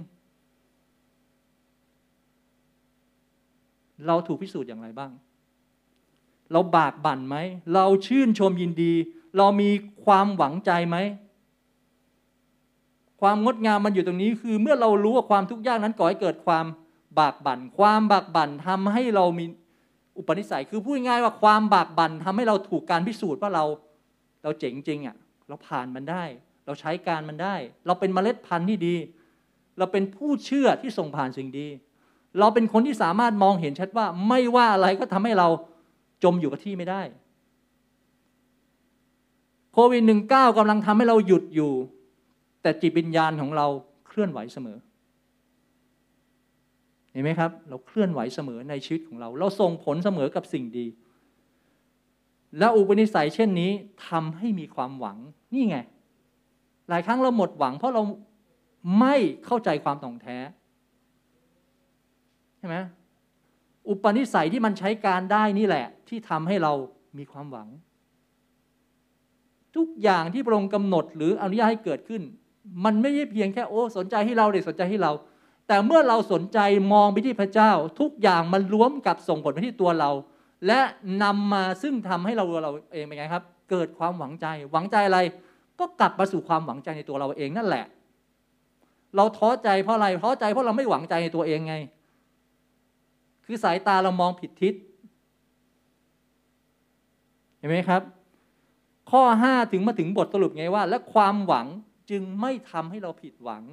[4.07, 5.11] เราถูกพิสูจน์อย่างไรบ้าง
[6.51, 7.35] เราบากบั่นไหม
[7.73, 8.93] เราชื่นชมยินดี
[9.37, 9.69] เรามี
[10.05, 10.97] ความหวังใจไหม
[13.21, 16.65] ความงดงามมันอยู่ตรงนี้ คือเมื่อเรารู้ว่าความทุกข์ยากนั้นก่อให้เกิดความ
[17.19, 19.45] บากบั่น ความบากบั่นทำให้เรามี
[20.17, 23.63] อุปนิสัย คือพูดง่ายว่าความบากบั่นทำให้เราถูกการพิสูจน์ว่าเรา
[24.43, 25.15] เราเจ๋งจริงอะ
[25.47, 26.23] เราผ่านมันได้
[26.65, 28.95] เราใช้การมันได้ เราเป็นเมล็ดพันธุ์ที่ดี
[29.77, 31.67] เราเป็นผู้เชื่อที่ส่งผ่านสิ่งดี
[32.39, 35.47] เราเป็นคนที่สามารถมองเห็นชัดว่าไม่ว่าอะไรก็ทำให้เรา
[36.23, 37.01] จมอยู่กับที่ไม่ได้
[39.73, 41.71] โควิดหนึ่งเก้ากำลังทำให้เราหยุดอยู่
[42.65, 43.67] แต่จิตวิญญาณของเรา
[44.07, 44.77] เคลื่อนไหวเสมอ
[47.11, 50.85] เห็นไหมครับ เราเคลื่อนไหวเสมอในชีวิตของเรา เราส่งผลเสมอกับสิ่งดี
[52.59, 53.71] แล้วอุปนิสัยเช่นนี้
[54.07, 55.17] ทำให้มีความหวัง
[55.53, 55.77] นี่ไง
[56.89, 58.03] หลายครั้งเราหมดหวัง เพราะเรา
[58.99, 60.37] ไม่เข้าใจความต่องแท้
[62.57, 62.75] ใช่ไหม
[63.89, 66.73] อุปนิสัยที่มันใช้การได้นี่แหละ ที่ทำให้เรา
[67.17, 67.67] มีความหวัง
[69.75, 72.23] ทุกอย่างที่พระองค์กำหนดหรืออนุญาตให้เกิดขึ้น
[72.85, 75.11] มันไม่ใช่เพียงแค่โอ้สนใจให้เราเด็กสนใจให้เรา
[75.67, 76.59] แต่เมื่อเราสนใจ
[76.93, 80.11] มองไปที่พระเจ้า ทุกอย่างมันรวมกับส่งผลไปที่ตัวเรา
[80.67, 80.79] และ
[81.23, 85.19] นำมาซึ่งทำให้เราเราเองเป็นไงครับ เกิดความหวังใจ หวังใจอะไร
[85.79, 87.85] ก็กลับมาสู่ความหวังใจในตัวเราเองนั่นแหละ
[89.15, 91.75] เราท้อใจเพราะอะไรท้อใจเพราะเราไม่หวังใจในตัวเองไง
[93.45, 94.73] คือสายตาเรามองผิดทิศ
[97.57, 98.01] เห็นไหมครับ
[99.11, 101.67] ข้อห้าถึงมาถึงบทสรุปไงว่า และความหวัง
[102.09, 103.63] จึงไม่ทำให้เราผิดหวัง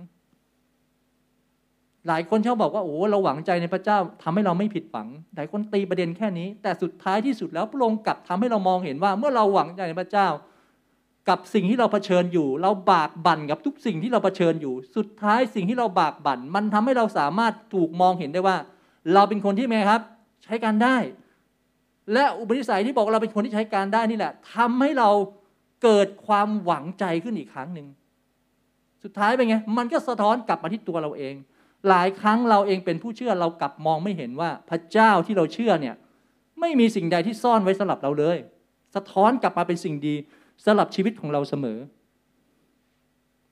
[2.08, 10.28] หลายคนชอบบอกว่าโอ้เราหวังใจในพระเจ้าทำให้เราไม่ผิดหวัง หลายคนตีประเด็นแค่นี้ แต่สุดท้ายที่สุดแล้วพระองค์กลับทำให้เรามองเห็นว่า เมื่อเราหวังใจในพระเจ้า
[11.28, 18.56] กับสิ่งที่เราเผชิญอยู่ เราบากบั่นกับทุกสิ่งที่เราเผชิญอยู่ สุดท้ายสิ่งที่เราบากบั่น มันทำให้เราสามารถถูกมองเห็นได้ว่า
[19.14, 20.02] เราเป็นคนที่ไงครับ
[20.44, 20.96] ใช้การได้
[22.12, 25.10] และอุปนิสัยที่บอกเราเป็นคนที่ใช้การได้นี่แหละทำให้เรา
[25.82, 27.86] เกิดความหวังใจขึ้นอีกครั้งหนึ่ง
[29.02, 31.34] สุดท้ายเป็นไง มันก็สะท้อนกลับมาที่ตัวเราเอง
[31.88, 35.94] หลายครั้งเราเองเป็นผู้เชื่อเรากลับมองไม่เห็นว่าพระเจ้าที่เราเชื่อเนี่ย
[36.60, 38.38] ไม่มีสิ่งใดที่ซ่อนไว้สำหรับเราเลย
[38.94, 40.14] สะท้อนกลับมาเป็นสิ่งดี
[40.64, 41.78] สำหรับชีวิตของเราเสมอ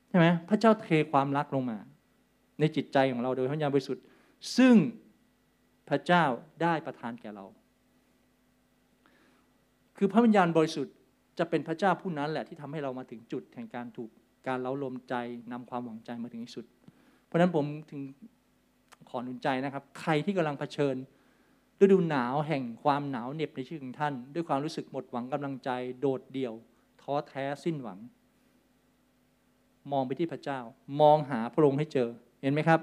[0.08, 1.78] ใช่ไหมพระเจ้าเทความรักลงมา
[2.60, 4.04] ในจิตใจของเราโดยพระญาณบริสุทธิ์
[4.56, 4.74] ซึ่ง
[5.88, 6.24] พระเจ้า
[6.62, 7.44] ได้ประทานแก่เรา
[9.96, 10.94] คือพระวิญญาณบริสุทธิ์
[11.38, 14.10] จะเป็นพระเจ้าผู้นั้นแหละที่ทำให้เรามาถึงจุดแห่งการถูก
[14.46, 15.14] การเล้าลมใจ
[15.52, 16.64] นำความหวังใจมาถึงที่สุด
[17.26, 18.00] เพราะฉะนั้นผมถึง
[19.08, 20.96] ขอหนุนใจนะครับ ใครที่กำลังเผชิญ
[21.80, 26.54] ฤดูหนาวแห่งความหนาวเหน็บในชีวิตของท่าน ด้วยความรู้สึกหมดหวังกำลังใจโดดเดี่ยว
[27.02, 27.98] ท้อแท้สิ้นหวัง
[29.92, 30.60] มองไปที่พระเจ้า
[31.00, 32.08] มองหาพระองค์ให้เจอ
[32.42, 32.80] เห็นไหมครับ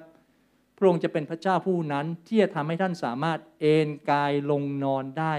[0.78, 5.34] พระองค์จะเป็นพระเจ้าผู้นั้นที่จะทำให้ท่านสามารถเอนกายลงนอนได้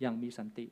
[0.00, 0.66] อย่างมีสันติ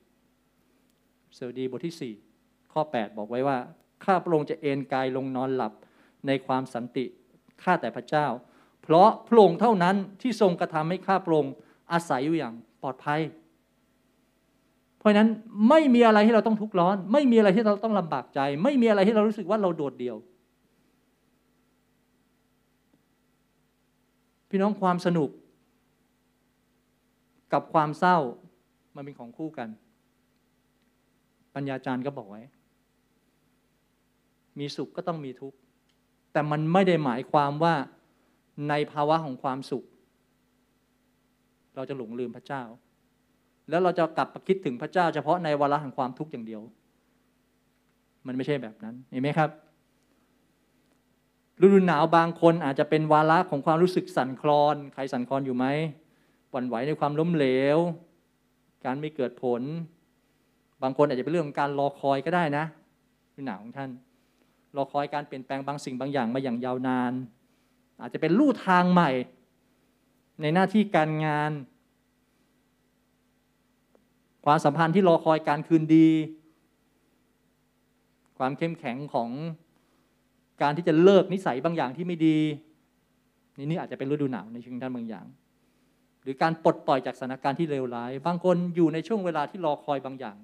[1.35, 3.57] เสดีบทที่ 4 ข้อ 8 บอกไว้ว่า
[4.05, 5.73] ข้าพระองค์จะเอนกายลงนอนหลับ
[6.27, 7.05] ในความสันติ
[7.63, 8.27] ข้าแต่พระเจ้า
[8.83, 11.53] เพราะพระองค์เท่านั้นที่ทรงกระทำให้ข้าพระองค์
[11.91, 13.21] อาศัยอยู่อย่างปลอดภัย
[14.97, 15.29] เพราะนั้น
[15.69, 20.17] ไม่มีอะไรที่เราต้องทุกข์ร้อน ไม่มีอะไรที่เราต้องลำบากใจ ไม่มีอะไรที่เรารู้สึกว่าเราโดดเดี่ยว
[24.49, 25.29] พี่น้องความสนุก
[27.53, 28.17] กับความเศร้า
[28.95, 29.69] มันเป็นของคู่กัน
[31.55, 32.41] ปัญญาจารย์ก็บอกไว้
[34.59, 35.57] มีสุขก็ต้องมีทุกข์
[36.31, 37.75] แต่มันไม่ได้หมายความว่า
[38.69, 39.83] ในภาวะของความสุข
[41.75, 42.63] เราจะหลงลืมพระเจ้า
[43.69, 46.61] แล้วเราจะกลับมาคิดถึงพระเจ้า เฉพาะในวาระแห่งความทุกข์อย่างเดียว
[48.27, 49.49] มันไม่ใช่แบบนั้นเห็นไหมครับ
[51.61, 55.65] ฤดูหนาวบางคนอาจจะเป็นวาระของความรู้สึกสั่นคลอน ใครสั่นคลอนอยู่ไหม
[56.51, 57.77] หวั่นไหวในความล้มเหลว
[58.85, 59.61] การไม่เกิดผล
[60.81, 62.65] บางคนอาจจะเป็นเรื่องของการรอคอยก็ได้นะ
[63.37, 63.89] ฤดูหนาวของท่าน
[64.75, 67.13] รอคอยการเปลี่ยนแปลงบางสิ่งบางอย่างมาอย่างยาวนาน
[68.01, 69.11] อาจจะเป็นลู่ทางใหม่
[70.41, 71.51] ในหน้าที่การงาน
[74.45, 76.09] ความสัมพันธ์ที่รอคอยการคืนดี
[78.37, 79.29] ความเข้มแข็งของ
[80.61, 82.37] การที่จะเลิกนิสัยบางอย่างที่ไม่ดี
[83.57, 85.25] นี่นี่อาจจะเป็นฤดูหนาวในชีวิตท่านบางอย่าง
[86.23, 90.37] หรือการปลดปล่อยจากสถานการณ์ที่เลวร้าย บางคนอยู่ในช่วงเวลาที่รอคอยบางอย่าง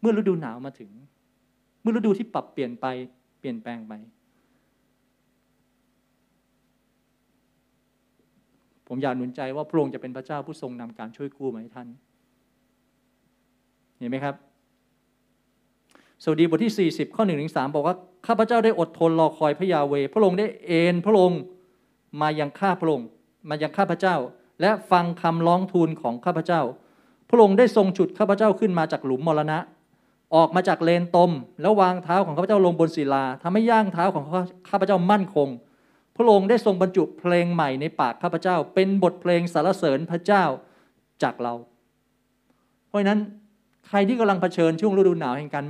[0.00, 0.90] เมื่อฤดูหนาวมาถึง
[1.82, 2.86] เมื่อฤดูที่ปรับเปลี่ยนไป
[3.40, 3.92] เปลี่ยนแปลงไป
[8.86, 11.88] ผมอยากหนุนใจว่าพระองค์จะเป็นพระเจ้าผู้ทรงนำการช่วยกู้มาให้ท่าน
[13.98, 14.34] เห็นไหมครับ
[16.22, 21.40] สวดีบทที่ 40 ข้อ1นถึงสบอกว่า ข้าพเจ้าได้อดทนรอคอยพระยาเว พระองค์ได้เอนพระองค์
[22.20, 23.06] มายังข้าพระองค์
[23.48, 24.16] มายังข้าพเจ้า
[24.60, 26.62] และฟังคำร้องทูลของข้าพเจ้า
[27.30, 29.58] พระองค์ได้ทรงฉุดข้าพเจ้าขึ้นมาจากหลุมมรณะ
[30.34, 34.24] ออกมาจากเลนตม แล้ววางเท้าของข้าพเจ้าลงบนศิลาทำให้ย่างเท้าของ
[34.70, 35.48] ข้าพเจ้ามั่นคง
[36.16, 40.44] พระองค์ได้ทรงบรรจุเพลงใหม่ในปากข้าพเจ้า เป็นบทเพลงสรรเสริญพระเจ้า
[41.22, 41.54] จากเรา
[42.86, 43.20] เพราะนั้น
[43.88, 45.64] ใครที่กำลังเผชิญช่วงฤดูหนาวแห่งการ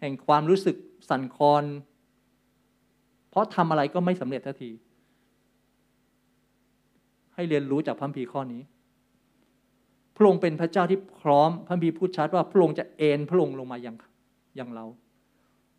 [0.00, 0.76] แห่งความรู้สึก
[1.08, 1.64] สั่นคลอน
[3.30, 4.70] เพราะทำอะไรก็ไม่สำเร็จทันที
[7.34, 8.62] ให้เรียนรู้จากพระพีข้อนี้
[10.16, 13.96] พระองค์เป็นพระเจ้าที่พร้อม พระพีพูดชัดว่าพระองค์จะเอ็นพระองค์ลงมาอย่าง
[14.56, 14.84] อย่างเรา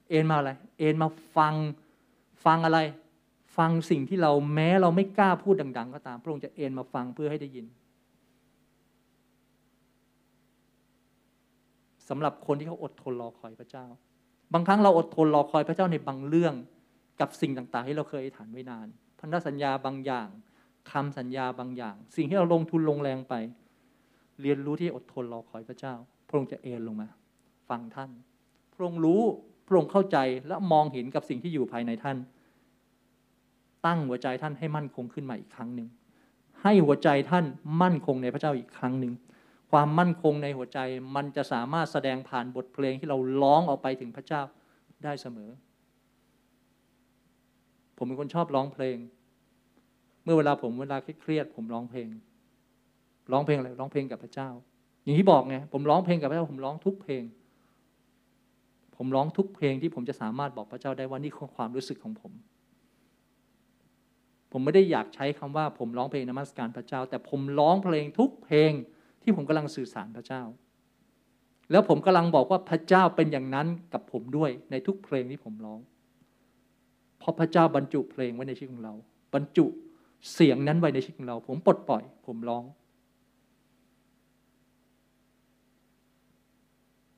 [0.09, 1.55] เอ็นมาอะไร เอ็นมาฟัง
[2.45, 2.79] ฟังอะไร
[3.57, 7.65] ฟังสิ่งที่เราแม้เราไม่กล้าพูดดัง ๆ ก็ตาม พระองค์จะเอ็นมาฟังเพื่อให้ได้ยิน
[12.09, 13.85] สำหรับคนที่เขาอดทนรอคอยพระเจ้า
[14.53, 16.53] บางครั้งเราอดทนรอคอยพระเจ้าในบางเรื่อง
[17.19, 18.87] กับสิ่งต่างๆที่เราเคยฐานไว้นาน
[19.19, 20.27] พันธสัญญาบางอย่าง
[20.91, 23.33] คำสัญญาบางอย่าง สิ่งที่เราลงทุนลงแรงไป
[24.41, 25.93] เรียนรู้ที่อดทนรอคอยพระเจ้า
[26.27, 27.07] พระองค์จะเอนลงมา
[27.69, 28.09] ฟังท่าน
[28.73, 29.21] พระองค์รู้
[29.67, 30.17] พระองค์เข้าใจ
[30.47, 32.17] และมองเห็นกับสิ่งที่อยู่ภายในท่าน
[33.85, 35.87] ตั้งหัวใจท่านให้มั่นคงขึ้นมาอีกครั้งหนึ่ง
[36.63, 37.45] ให้หัวใจท่าน
[37.81, 39.13] มั่นคงในพระเจ้าอีกครั้งหนึ่ง
[39.71, 40.79] ความมั่นคงในหัวใจ
[41.15, 44.41] มันจะสามารถแสดงผ่านบทเพลงที่เราร้องออกไปถึงพระเจ้า
[45.03, 45.49] ได้เสมอ
[47.97, 48.97] ผมเป็นคนชอบร้องเพลง
[50.23, 52.07] เมื่อเวลาผมเวลาเครียดผมร้องเพลง
[53.31, 54.49] ร้องเพลงอะไรร้องเพลงกับพระเจ้า
[55.03, 57.23] อย่างที่บอกไงผมร้องเพลงกับพระเจ้าผมร้องทุกเพลง
[58.95, 62.31] ผมร้องทุกเพลงที่ผมจะสามารถบอกพระเจ้าได้ว่านี่คือความรู้สึกของผม
[64.51, 68.71] ผมไม่ได้อยากใช้คำว่าผมร้องเพลงนมัสการพระเจ้า แต่ผมร้องเพลงทุกเพลง
[69.23, 70.41] ที่ผมกำลังสื่อสารพระเจ้า
[71.71, 75.79] แล้วผมกำลังบอกว่าพระเจ้าเป็นอย่างนั้นกับผมด้วยในทุกเพลงที่ผมร้อง
[77.19, 78.93] เพราะพระเจ้าบรรจุเพลงไว้ในชีวิตของเรา
[79.33, 79.65] บรรจุ
[80.33, 82.63] เสียงนั้นไว้ในชีวิตของเรา ผมปลดปล่อย ผมร้อง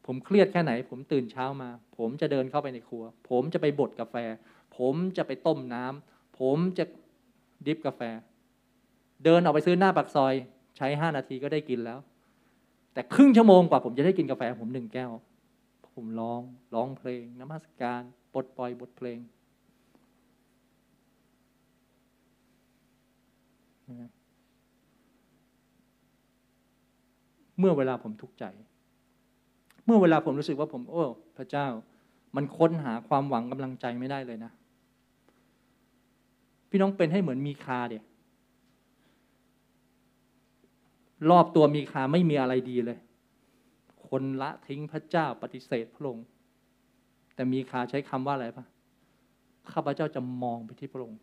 [0.10, 4.16] ผมเครียดแค่ไหน ผมตื่นเช้ามา ผมจะเดินเข้าไปในครัว ผมจะไปบดกาแฟ
[4.78, 6.86] ผมจะไปต้มน้ำผมจะ
[7.66, 8.02] ดิฟกาแฟ
[9.24, 10.34] เดินออกไปซื้อหน้าปากซอย
[10.78, 12.00] ใช้ห้านาทีก็ได้กินแล้ว
[12.94, 15.12] แต่ครึ่งชั่วโมงกว่าผมจะได้กินกาแฟ ผมหนึ่งแก้ว
[15.96, 16.42] ผมร้อง
[16.74, 18.02] ร้องเพลงนมัสการ
[18.34, 19.20] ปลดปล่อยบทเพลง
[27.60, 28.46] เมื่อเวลาผมทุกข์ใจ
[29.88, 31.04] เมื่อเวลาผมรู้สึกว่าผม โอ้
[31.38, 31.68] พระเจ้า
[32.36, 34.52] มันค้นหาความหวังกำลังใจไม่ได้เลยนะ
[36.70, 38.04] พี่น้องเป็นให้เหมือนมีคาเดีย
[41.30, 42.98] รอบตัวมีคาไม่มีอะไรดีเลย
[44.08, 46.26] คนละทิ้งพระเจ้าปฏิเสธพระองค์
[47.36, 48.66] แต่มีคาใช้คำว่าอะไรปะ
[49.74, 51.20] ข้าพเจ้าจะมองไปที่พระองค์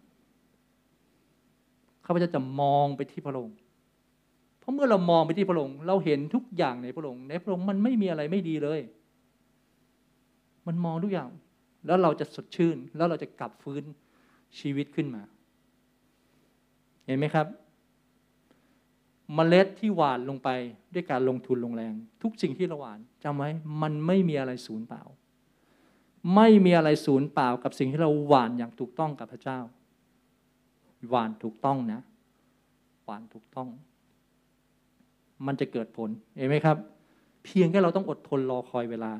[2.07, 3.57] ข้าพเจ้าจะมองไปที่พระองค์
[4.65, 8.81] เพราะเมื่อเรามองไปที่พระองค์เราเห็นทุกอย่างในพระองค์ในพระองค์มันไม่มีอะไรไม่ดีเลย
[10.67, 11.31] มันมองทุกอย่าง
[11.87, 13.83] แล้วเราจะสดชื่น แล้วเราจะกลับฟื้น
[14.59, 15.23] ชีวิตขึ้นมา
[17.07, 17.47] เห็นไหมครับ
[19.37, 20.49] มเมล็ดที่หวานลงไป
[20.95, 23.49] ด้วยการลงทุนลงแรง ทุกสิ่งที่เราหวานจำไว้
[23.83, 25.03] มันไม่มีอะไรสูญเปล่า
[26.35, 29.59] ไม่มีอะไรสูญเปล่ากับสิ่งที่เราหวานอย่างถูกต้องกับพระเจ้า
[31.11, 32.01] หวานถูกต้องนะ
[33.05, 33.69] หวานถูกต้อง
[35.47, 36.77] มันจะเกิดผลเห็นไหมครับ
[37.45, 39.13] เพียงแค่เราต้องอดทนรอคอยเวลา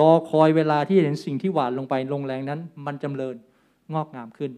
[0.00, 3.36] รอคอยเวลาที่เห็นสิ่งที่หวานลงไปลงแรงนั้น มันจำเริญ
[3.94, 4.52] งอกงามขึ้น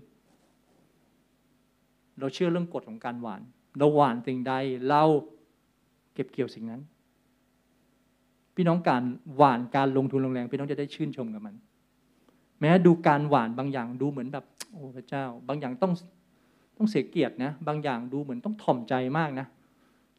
[2.19, 3.41] เราเชื่อเรื่องกฎของการหวาน
[3.79, 4.55] เราหวานสิ่งใด
[4.89, 5.03] เรา
[6.15, 6.81] เก็บเกี่ยวสิ่งนั้น
[8.55, 9.03] พี่น้องการ
[9.37, 11.55] หวานการลงทุนลงแรง พี่น้องจะได้ชื่นชมกับมัน
[12.61, 15.93] แม้ดูการหวานบางอย่างดูเหมือนแบบโอ้พระเจ้า บางอย่างต้อง
[16.77, 19.47] ต้องเสียเกียรตินะ บางอย่างดูเหมือนต้องถ่อมใจมากนะ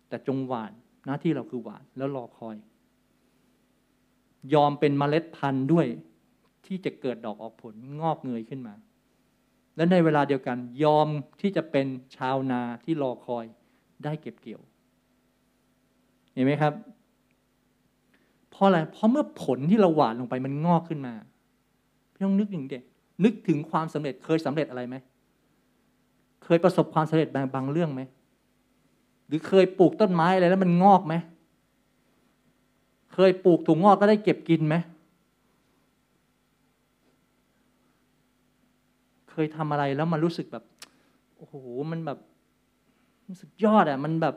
[0.09, 0.71] แต่จงหวาน
[1.05, 2.55] หน้าที่เราคือหวานแล้วรอคอย
[4.53, 5.87] ยอมเป็นเมล็ดพันธุ์ด้วย
[6.65, 8.73] ที่จะเกิดดอกออกผลงอกเงยขึ้นมา
[9.75, 11.07] และในเวลาเดียวกัน ยอม
[11.41, 13.45] ที่จะเป็นชาวนาที่รอคอย
[14.03, 14.61] ได้เก็บเกี่ยว
[16.33, 16.73] เห็นไหมครับ
[18.51, 21.13] เพราะอะไร เพราะเมื่อผลที่เราหว่านลงไปมันงอกขึ้นมา
[22.13, 22.83] พี่ต้องนึกถึงเด็ก
[23.23, 24.95] นึกถึงความสำเร็จเคยสำเร็จอะไรไหม
[26.43, 28.01] เคยประสบความสำเร็จบางบางเรื่องไหม
[29.27, 31.13] หรือเคยปลูกต้นไม้อะไรแล้วมันงอกไหม
[33.13, 34.75] เคยปลูกถั่วงอกก็ได้เก็บกินไหม
[39.31, 40.63] เคยทำอะไรแล้วมันรู้สึกแบบ
[41.37, 41.55] โอ้โห
[41.91, 42.17] มันแบบ
[43.41, 44.35] สุดยอดอะ มันแบบ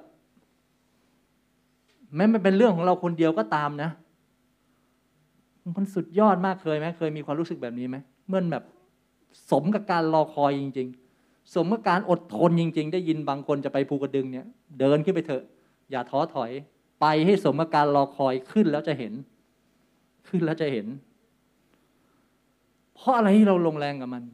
[2.15, 3.91] แม้มันเป็นเรื่องของเราคนเดียวก็ตามนะ
[5.77, 7.97] มันสุดยอดมากเคยไหมเคยมีความรู้สึกแบบนี้ไหม
[8.29, 8.65] เมื่อแบบ
[9.51, 11.00] สมกับการรอคอยจริง ๆ
[11.55, 14.47] สมกับการอดทนจริง ๆ ได้ยินบางคนจะไปภูกระดึงเนี่ย
[14.81, 15.45] เดินขึ้นไปเถอะ
[15.91, 16.51] อย่าท้อถอย
[17.01, 19.13] ไปให้สมกับการรอคอยขึ้นแล้วจะเห็น
[20.29, 20.87] ขึ้นแล้วจะเห็น
[22.95, 24.25] เพราะอะไรที่เราลงแรงกับมัน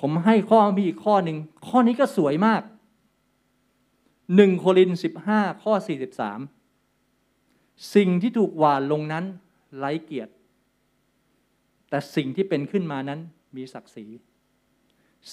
[0.00, 2.62] ผมให้ข้อมีอีกข้อหนึ่งข้อนี้ก็สวยมาก
[4.36, 6.40] หนึ่งโครินสิบห้าข้อสี่สิบสาม
[7.94, 9.24] สิ่งที่ถูกหวานลงนั้น
[9.78, 10.32] ไร้เกียรติ
[11.90, 13.20] แต่สิ่งที่เป็นขึ้นมานั้น
[13.56, 14.06] มีศักดิ์ศรี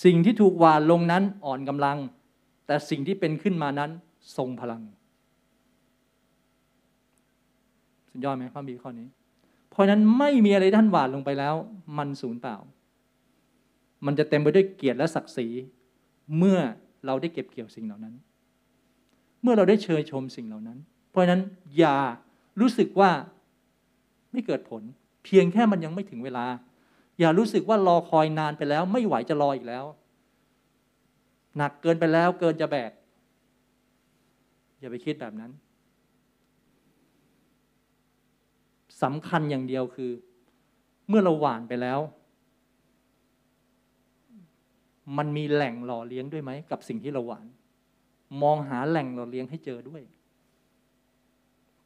[0.03, 1.97] สิ่งที่ถูกหวานลงนั้นอ่อนกำลัง
[2.67, 3.91] แต่สิ่งที่เป็นขึ้นมานั้น
[4.37, 4.81] ทรงพลัง
[8.09, 9.07] สุดยอดไหมข้อมีข้อนี้
[9.69, 11.55] เพราะนั้นไม่มีอะไรท่านหวานลงไปแล้ว
[11.97, 12.57] มันสูญเปล่า
[14.05, 15.47] มันจะเต็มไปด้วยเกียรติและศักดิ์ศรี
[16.37, 16.59] เมื่อ
[17.05, 18.15] เราได้เก็บเกี่ยวสิ่งเหล่านั้น
[19.41, 20.77] เมื่อเราได้เชยชมสิ่งเหล่านั้น
[21.09, 21.41] เพราะนั้น
[21.77, 21.97] อย่า
[22.59, 23.11] รู้สึกว่า
[24.31, 24.83] ไม่เกิดผล
[25.23, 26.45] เพียงแค่มันยังไม่ถึงเวลา
[27.19, 29.85] อย่ารู้สึกว่ารอคอยนานไปแล้ว ไม่ไหวจะรออีกแล้ว
[31.57, 32.91] หนักเกินไปแล้วเกินจะแบก
[34.79, 35.51] อย่าไปคิดแบบนั้น
[39.03, 40.11] สำคัญอย่างเดียวคือ
[41.07, 41.99] เมื่อเราหวานไปแล้ว
[45.17, 47.47] มันมีแหล่งหล่อเลี้ยงด้วยไหม กับสิ่งที่เราหวาน
[48.41, 50.01] มองหาแหล่งหล่อเลี้ยงให้เจอด้วย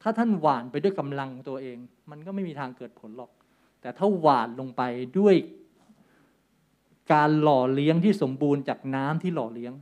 [0.02, 1.78] ถ้าท่านหวานไปด้วยกำลังตัวเอง
[2.10, 3.30] มันก็ไม่มีทางเกิดผลหรอก
[3.80, 4.82] แต่ถ้าหวานลงไป
[5.18, 5.36] ด้วย
[7.12, 9.72] การหล่อเลี้ยงที่สมบูรณ์จากน้ำที่หล่อเลี้ยง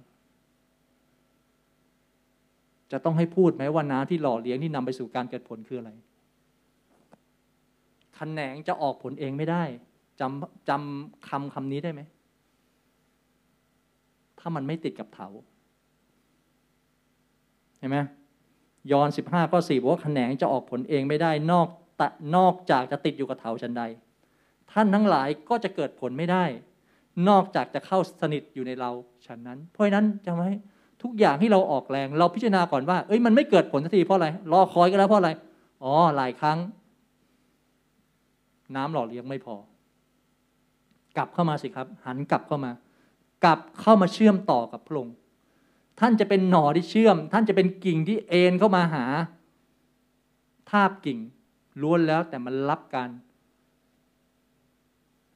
[2.93, 5.91] จะต้องให้พูดไหมว่าน้ำที่หล่อเลี้ยงที่นำไปสู่การเกิดผลคืออะไร
[8.19, 9.63] ขนแขนงจะออกผลเองไม่ได้
[10.21, 12.01] จำจำคำคำนี้ได้ไหม
[14.39, 15.29] ถ้ามันไม่ติดกับเถา
[17.79, 17.99] เห็นไหม
[18.93, 21.69] ยอนสิบห้าข้อสี่บอกว่าขนแขนงจะออกผลเองไม่ได้นอก
[22.01, 23.83] ตะนอกจากจะติดอยู่กับเถาชันใด
[24.73, 26.45] ท่านทั้งหลายก็จะเกิดผลไม่ได้
[27.29, 28.91] นอกจากจะเข้าสนิทอยู่ในเรา
[29.27, 30.45] ฉันนั้น เพราะนั้นจะไหม
[31.03, 35.31] ทุกอย่างที่เราออกแรง เราพิจารณาก่อนว่า เอ้ยมันไม่เกิดผลสักทีเพราะอะไร รอคอยก็แล้วเพราะอะไร
[35.83, 36.59] อ๋อหลายครั้ง
[38.77, 39.57] น้ำหล่อเลี้ยงไม่พอ
[41.17, 42.73] กลับเข้ามาสิครับ หันกลับเข้ามา
[43.45, 45.15] กลับเข้ามาเชื่อมต่อกับพระองค์
[46.01, 49.05] ท่านจะเป็นหน่อที่เชื่อม ท่านจะเป็นกิ่งที่เอ็นเข้ามาหา
[50.71, 51.19] ทาบกิ่ง
[51.83, 53.09] ล้วนแล้วแต่มันรับการ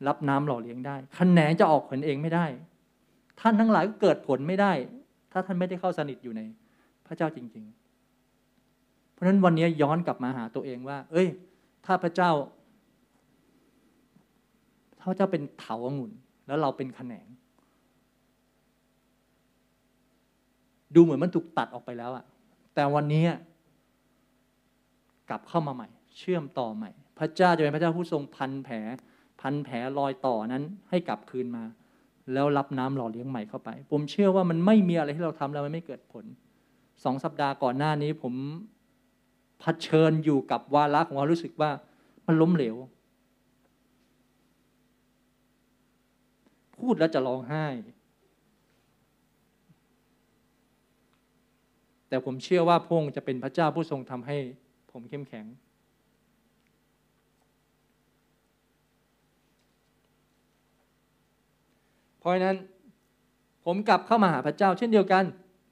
[0.06, 2.46] รับน้ำหล่อเลี้ยงได้ขแนงจะออกผลเองไม่ได้
[3.40, 4.72] ท่านทั้งหลายก็เกิดผลไม่ได้
[5.32, 6.40] ถ้าท่านไม่ได้เข้าสนิทอยู่ใน
[7.06, 7.64] พระเจ้าจริง
[8.38, 11.28] ๆ เพราะฉะนั้นวันนี้ย้อนกลับมาหาตัวเองว่า เอ้ย
[11.86, 12.30] ถ้าพระเจ้า
[14.98, 16.12] ถ้าพระเจ้าเป็นเถาองุ่น
[16.46, 17.26] แล้วเราเป็นแขนง
[20.94, 22.24] ดูเหมือนมันถูกตัดออกไปแล้วอะ
[22.74, 23.24] แต่วันนี้
[25.28, 25.88] กลับเข้ามาใหม่
[26.18, 28.76] เชื่อมต่อใหม่ พระเจ้าจะเป็นพระเจ้าผู้ทรงพันแผล
[29.40, 31.64] พันแผลรอยต่อนั้นให้กลับคืนมา
[32.32, 36.24] แล้วรับน้ำหล่อเลี้ยงใหม่เข้าไป ผมเชื่อว่ามันไม่มีอะไรที่เราทำแล้วมันไม่เกิดผล
[37.04, 38.34] สองสัปดาห์ก่อนหน้านี้ผม
[39.60, 41.70] เผชิญอยู่กับวาระของความรู้สึกว่า
[42.26, 42.76] มันล้มเหลว
[46.78, 47.66] พูดแล้วจะร้องไห้
[52.08, 54.36] แต่ผมเชื่อว่าพระองค์จะเป็นพระเจ้าผู้ทรงทำให้
[54.92, 55.44] ผมเข้มแข็ง
[62.20, 62.56] เพราะฉะนั้น
[63.64, 65.24] ผมกลับเข้ามาหาพระเจ้า เช่นเดียวกัน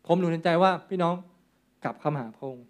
[0.06, 1.14] ผมหนุนใจว่าพี่น้อง
[1.84, 2.64] กลับเข้ามาหาพงค์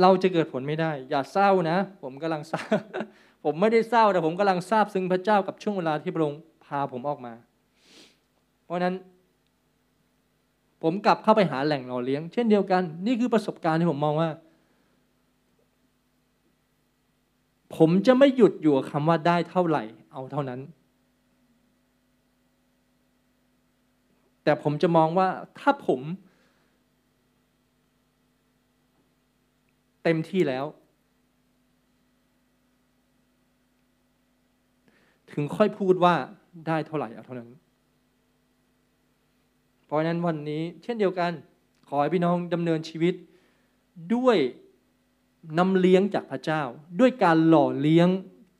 [0.00, 2.62] เราจะเกิดผลไม่ได้ อย่าเศร้านะ ผมกำลังเศร้า
[3.44, 7.32] ผมไม่ได้เศร้าแต่ผมกำลังทราบซึ้งพระเจ้ากับช่วงเวลาที่พระองค์พาผมออกมา
[8.64, 8.94] เพราะนั้น
[10.82, 14.30] ผมกลับเข้าไปหาแหล่งหล่อเลี้ยง เช่นเดียวกัน นี่คือประสบการณ์ที่ผมมองว่า
[17.76, 19.82] ผมจะไม่หยุดอยู่กับคำว่าได้เท่าไหร่
[20.12, 20.60] เอาเท่านั้น
[24.44, 25.28] แต่ผมจะมองว่า
[25.58, 26.00] ถ้าผม
[30.02, 30.64] เต็มที่แล้ว
[35.32, 36.14] ถึงค่อยพูดว่า
[36.66, 37.50] ได้เท่าไหร่เอาเท่านั้น
[39.84, 41.32] เพราะฉะนั้นวันนี้เช่นเดียวกัน
[41.88, 43.14] ขอให้พี่น้องดำเนินชีวิต
[44.14, 44.38] ด้วย
[45.58, 46.62] นำเลี้ยงจากพระเจ้า
[47.00, 48.08] ด้วยการหล่อเลี้ยง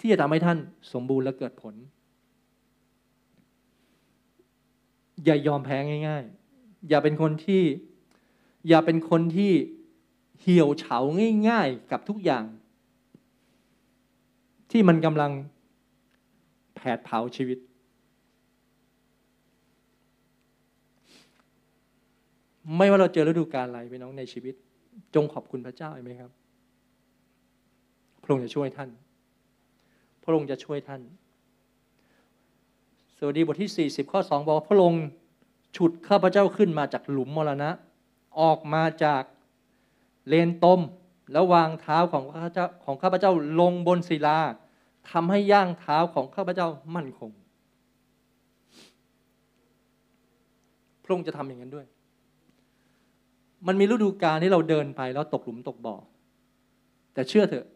[0.01, 0.59] ที่จะทำให้ท่าน
[0.93, 1.75] สมบูรณ์และเกิดผล
[5.25, 5.77] อย่ายอมแพ้
[6.09, 6.25] ง่าย
[6.57, 7.63] ๆ อย่าเป็นคนที่
[8.69, 9.53] อย่าเป็นคนที่
[10.41, 10.99] เหี่ยวเฉา
[11.49, 12.45] ง่าย ๆ กับทุกอย่าง
[14.71, 15.33] ที่มันกำลัง
[16.75, 17.59] แผดเผาชีวิต
[22.77, 24.55] ไม่ว่าเราเจอฤดูกาลอะไรไปน้องในชีวิต
[25.15, 26.31] จงขอบคุณพระเจ้าไหมครับ
[28.23, 28.91] พระองค์จะช่วยท่าน
[30.23, 31.01] พระองค์จะช่วยท่าน
[33.27, 35.05] วัสดีบทที่ 40 ข้อ 2 บอกว่าพระองค์
[35.77, 37.71] ฉุดข้าพเจ้าขึ้นมาจากหลุมมรณะ
[38.41, 39.23] ออกมาจาก
[40.29, 40.81] เลนตม
[41.33, 44.39] แล้ววางเท้าของข้าพเจ้าของข้าพเจ้าลงบนศิลา
[45.11, 47.31] ทำให้ย่างเท้าของข้าพเจ้ามั่นคง
[51.03, 51.87] พระองค์จะทำอย่างนั้นด้วย
[53.67, 55.97] มันมีฤดูกาลที่เราเดินไปแล้วตกหลุมตกบ่อ
[57.15, 57.67] แต่เชื่อเถอะ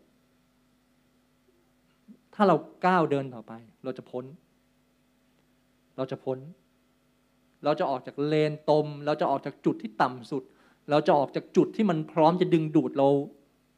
[2.35, 3.53] ถ้าเราก้าวเดินต่อไป
[3.85, 4.25] เราจะพ้น
[5.97, 6.39] เราจะพ้น
[7.65, 10.43] เราจะออกจากเลนตม เราจะออกจากจุดที่ต่ำสุด
[10.91, 13.09] เราจะออกจากจุดที่มันพร้อมจะดึงดูดเรา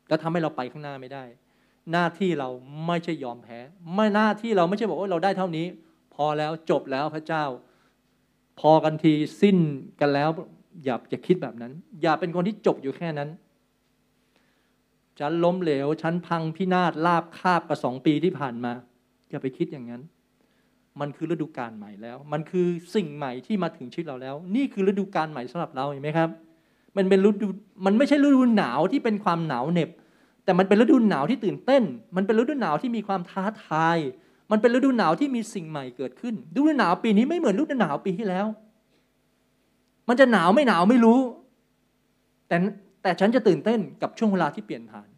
[0.09, 1.25] แล้วทำให้เราไปข้างหน้าไม่ได้
[1.93, 2.49] หน้าที่เรา
[2.87, 3.59] ไม่ใช่ยอมแพ้
[3.95, 5.67] ไม่หน้าที่เราไม่ใช่บอกว่าเราได้เท่านี้
[6.15, 7.45] พอแล้วจบแล้วพระเจ้า
[8.61, 9.59] พอกันทีสิ้น
[10.01, 10.29] กันแล้ว
[10.85, 13.29] อย่าจะคิดแบบนั้น อย่าเป็นคนที่จบอยู่แค่นั้น
[15.19, 18.73] ฉันล้มเหลว ฉันพังพินาศลาบคาบกับสองปีที่ผ่านมา
[19.31, 20.03] อย่าไปคิดอย่างนั้น
[21.01, 26.29] มันคือฤดูกาลใหม่แล้ว มันคือสิ่งใหม่ที่มาถึงชีวิตเราแล้ว นี่คือฤดูกาลใหม่สำหรับเราเห็นไหมครับ
[26.97, 27.49] มันเป็นฤดู
[27.87, 29.91] มันไม่ใช่ฤดูหนาวที่เป็นความหนาวเหน็บ
[30.45, 31.83] แต่มันเป็นฤดูหนาวที่ตื่นเต้น
[32.17, 33.99] มันเป็นฤดูหนาวที่มีความท้าทาย
[34.51, 38.47] มันเป็นฤดูหนาวที่มีสิ่งใหม่เกิดขึ้นฤดูหนาวปีนี้ไม่เหมือนฤดูหนาวปีที่แล้ว
[40.09, 41.19] มันจะหนาวไม่หนาวไม่รู้
[42.49, 42.57] แต่
[43.03, 45.09] แต่ฉันจะตื่นเต้นกับช่วงเวลาที่เปลี่ยนผ่าน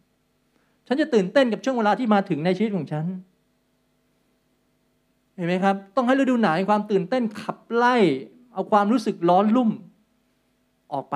[0.87, 3.05] ฉันจะตื่นเต้นกับช่วงเวลาที่มาถึงในชีวิตของฉัน
[5.35, 7.95] เห็นไหมครับ ต้องให้ฤดูหนาวความตื่นเต้นขับไล่
[8.53, 9.69] เอาความรู้สึกร้อนลุ่ม
[10.93, 11.15] ออกไป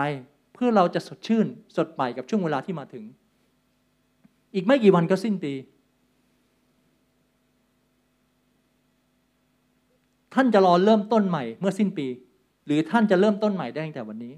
[0.54, 3.04] เพื่อเราจะสดชื่น สดใหม่กับช่วงเวลาที่มาถึง
[4.54, 5.54] อีกไม่กี่วันก็สิ้นปี
[10.34, 12.08] ท่านจะรอเริ่มต้นใหม่เมื่อสิ้นปี
[12.66, 14.34] หรือท่านจะเริ่มต้นใหม่ได้ตั้งแต่วันนี้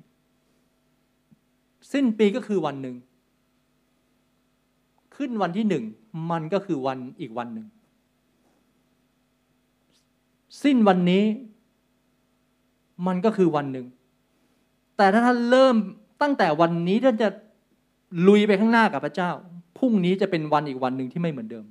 [1.94, 2.96] สิ้นปีก็คือวันหนึ่ง
[5.16, 5.84] ขึ้นวันที่หนึ่ง
[6.32, 7.68] มันก็คือวันอีกวันหนึ่ง
[10.64, 11.24] สิ้นวันนี้
[13.08, 13.86] มันก็คือวันหนึ่ง
[14.98, 15.76] แต่ถ้าท่านเริ่ม
[16.22, 17.30] ตั้งแต่วันนี้ท่านจะ
[18.28, 19.32] ลุยไปข้างหน้ากับพระเจ้า
[19.78, 21.66] พรุ่งนี้จะเป็นวันอีกวันหนึ่งที่ไม่เหมือนเดิม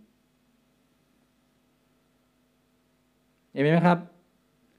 [3.52, 3.98] เห็นไหมครับ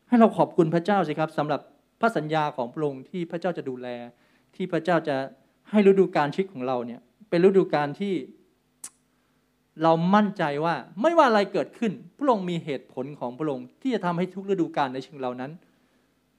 [0.07, 1.61] ให้เราขอบคุณพระเจ้าสิครับสำหรับ
[1.99, 3.87] พระสัญญาของพระองค์ที่พระเจ้าจะดูแล
[4.55, 5.15] ที่พระเจ้าจะ
[5.69, 8.13] ให้ฤดูกาลชีวิตของเราเนี่ย เป็นฤดูกาลที่
[9.83, 15.51] เรามั่นใจว่าไม่ว่าอะไรเกิดขึ้น พระองค์มีเหตุผลของพระองค์ที่จะทำให้ทุกฤดูกาลในชีวิตเรานั้น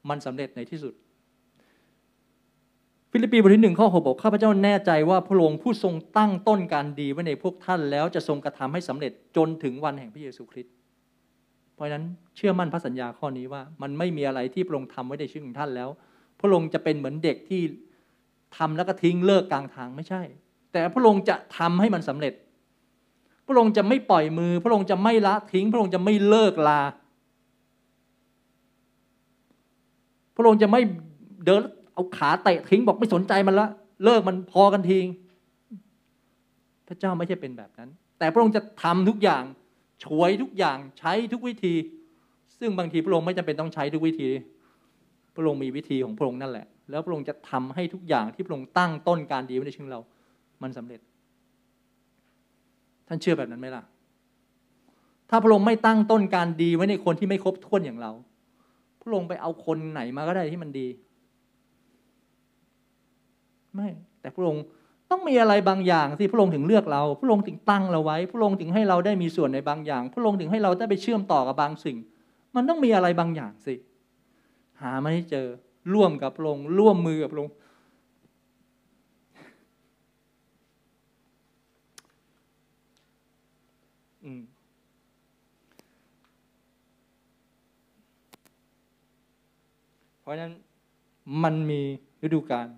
[0.09, 0.95] มันสำเร็จในที่สุด
[3.13, 10.75] ฟิลิปปีบทที่หนึ่งข้อหกบอกข้าพเจ้าแน่ใจว่าพระองค์ผู้ทรงตั้งต้นการดีไว้ในพวกท่านแล้วจะทรงกระทำให้สำเร็จจนถึงวันแห่งพระเยซูคริสต์
[11.75, 12.05] เพราะฉะนั้น
[12.37, 15.89] เชื่อมั่นพระสัญญาข้อนี้ว่า มันไม่มีอะไรที่พระองค์ทำไว้ในชีวิตของท่านแล้ว
[16.41, 17.61] พระองค์จะเป็นเหมือนเด็กที่
[18.57, 20.23] ทำแล้วก็ทิ้งเลิกกลางทางไม่ใช่
[20.73, 22.33] แต่พระองค์จะทำให้มันสำเร็จ
[23.49, 26.81] พระองค์จะไม่ปล่อยมือ พระองค์จะไม่ละทิ้ง พระองค์จะไม่เลิกลา
[30.37, 30.81] พระองค์จะไม่
[31.45, 31.61] เดิน
[31.95, 33.69] เอาขาเตะทิ้งบอกไม่สนใจมันละ
[34.05, 35.07] เลิกมันพอกันทิ้ง
[36.89, 39.45] พระเจ้าไม่ใช่เป็นแบบนั้น แต่พระองค์จะทำทุกอย่าง
[40.05, 41.75] ช่วยทุกอย่างใช้ทุกวิธี
[42.59, 44.29] ซึ่งบางทีพระองค์ไม่จำเป็นต้องใช้ทุกวิธี
[45.35, 50.01] พระองค์มีวิธีของพระองค์นั่นแหละ แล้วพระองค์จะทำให้ทุกอย่างที่พระองค์ตั้งต้นการดีไว้ในชีวิตเรา
[50.63, 51.01] มันสำเร็จ
[53.09, 53.83] ท่านเชื่อแบบนั้นไหมล่ะ
[55.31, 58.13] ถ้าพระองค์ไม่ตั้งต้นการดีไว้ในคนที่ไม่ครบถ้วนอย่างเรา
[59.03, 60.89] พระองค์ไปเอาคนไหนมาก็ได้ที่มันดี
[63.75, 63.89] ไม่
[64.21, 64.65] แต่พระองค์
[65.11, 71.97] ต้องมีอะไรบางอย่างสิพระองค์ถึงเลือกเรา พระองค์ถึงตั้งเราไว้ พระองค์ถึงให้เราได้มีส่วนในบางอย่าง พระองค์ถึงให้เราได้ไปเชื่อมต่อกับบางสิ่ง
[72.55, 73.75] มันต้องมีอะไรบางอย่างสิ
[74.83, 75.47] หาไม่เจอ
[75.95, 77.55] ร่วมกับพระองค์ร่วมมือกับพระองค์
[90.18, 90.55] เพ ราะฉะนั้น
[91.43, 91.81] มันมี
[92.25, 92.69] ฤดูกาล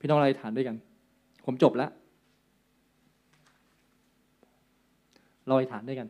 [0.00, 0.76] พี่น้องอะไรฐานด้วยกัน
[1.46, 1.90] ผมจบแล้ว
[5.46, 6.08] เราอธิฐานด้วยกัน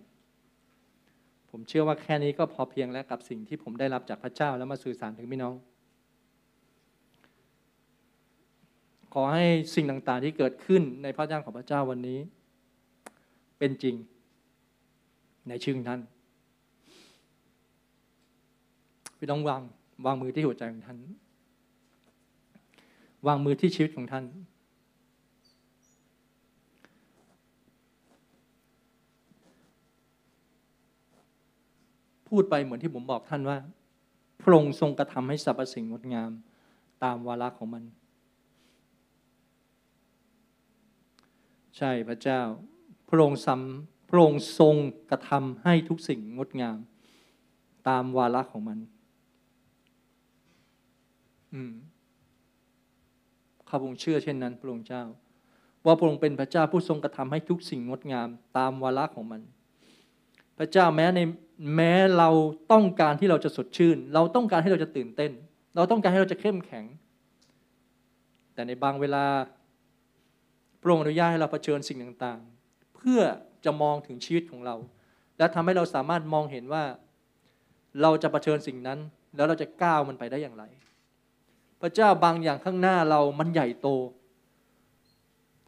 [1.51, 5.55] ผมเชื่อว่าแค่นี้ก็พอเพียงแล้วกับสิ่งที่ผมได้รับจากพระเจ้าแล้วมาสื่อสารถึงพี่น้อง
[9.06, 9.45] ข อให้
[9.75, 12.19] สิ่งต่างๆที่เกิดขึ้นในพระเจ้าของพระเจ้าวันนี้
[13.59, 13.95] เป็นจริง
[15.49, 16.01] ในชื่อท่าน
[19.19, 19.63] พี่น้องวาง
[20.07, 20.99] วางมือที่หัวใจของท่าน
[23.27, 24.25] วางมือที่ชีวิตของท่าน
[32.29, 33.59] พูดไปเหมือนที่ผมบอกท่านว่า
[34.41, 36.31] พระองค์ทรงกระทำให้สรรพสิ่งงดงาม
[37.05, 37.85] ตามวาระของมัน
[41.77, 42.41] ใช่พระเจ้า
[43.09, 44.77] พระองค์ซ้ำพระองค์ทรง
[45.11, 46.79] กระทำให้ทุกสิ่งงดงาม
[47.89, 48.79] ตามวาระของมัน
[51.55, 51.73] อืม
[53.69, 55.03] ข้าพงเชื่อเช่นนั้น พระองค์เจ้า
[55.87, 59.41] ว่าพระองค์เป็นพระเจ้าผู้ทรงกระทำให้ทุกสิ่งงดงาม ตามวาระของมัน
[60.59, 61.21] พระเจ้าแม้ใน
[61.77, 62.31] แม้เรา
[62.73, 65.33] ต้องการที่เราจะสดชื่น เราต้องการให้เราจะตื่นเต้น
[65.77, 66.85] เราต้องการให้เราจะเข้มแข็ง
[68.55, 69.25] แต่ในบางเวลา
[70.81, 73.21] พระองค์อนุญาตให้เราเผชิญสิ่งต่างๆ เพื่อ
[73.65, 74.77] จะมองถึงชีวิตของเรา
[75.39, 76.85] และทำให้เราสามารถมองเห็นว่า
[78.03, 78.99] เราจะะเผชิญสิ่งนั้น
[79.37, 80.65] แล้วเราจะก้าวมันไปได้อย่างไร
[81.81, 83.89] พระเจ้าบางอย่างข้างหน้าเรามันใหญ่โต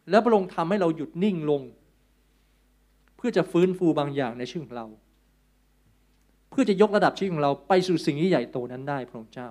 [0.09, 1.61] แล้วพระองค์ทำให้เราหยุดนิ่งลง
[3.17, 4.87] เพื่อจะฟื้นฟูบางอย่างในชีวิตของเรา
[6.49, 9.49] เพื่อจะยกระดับชีวิตของเราไปสู่สิ่งที่ใหญ่โตนั้นได้พระองค์เจ้า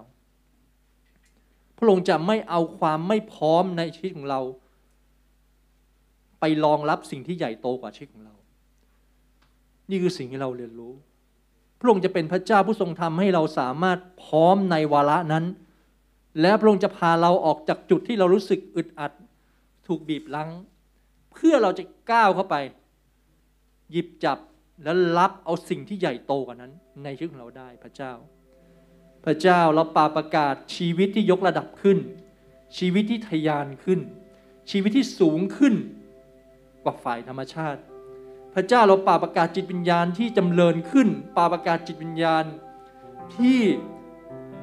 [1.79, 4.41] พระองค์จะไม่เอาความไม่พร้อมในชีวิตของเรา
[6.41, 8.35] ไปรองรับสิ่งที่ใหญ่โตกว่าชีวิตของเรา
[9.91, 10.93] นี่คือสิ่งที่เราเรียนรู้
[11.81, 15.45] พระองค์จะเป็นพระเจ้าผู้ทรงทำให้เราสามารถพร้อมในวาระนั้น
[16.41, 19.13] และพระองค์จะพาเราออกจากจุดที่เรารู้สึกอึดอัด
[19.87, 20.51] ถูกบีบลัง
[21.33, 22.57] เพื่อเราจะก้าวเข้าไป
[23.91, 24.39] หยิบจับ
[24.83, 26.73] และรับเอาสิ่งที่ใหญ่โตกว่านั้น
[27.05, 28.13] ในชีวิตของเราได้พระเจ้า
[29.25, 31.99] พระเจ้าเราปาประกาศชีวิตที่ยกระดับขึ้น
[32.79, 34.01] ชีวิตที่ทยานขึ้น
[34.71, 35.75] ชีวิตที่สูงขึ้น
[36.89, 37.81] ว่าฝ่ายธรรมชาติ
[38.55, 42.45] พระเจ้าเราปาประกาศจิตวิญญาณที่จำเริญขึ้นปาประกาศจิตวิญญาณ
[43.37, 43.61] ที่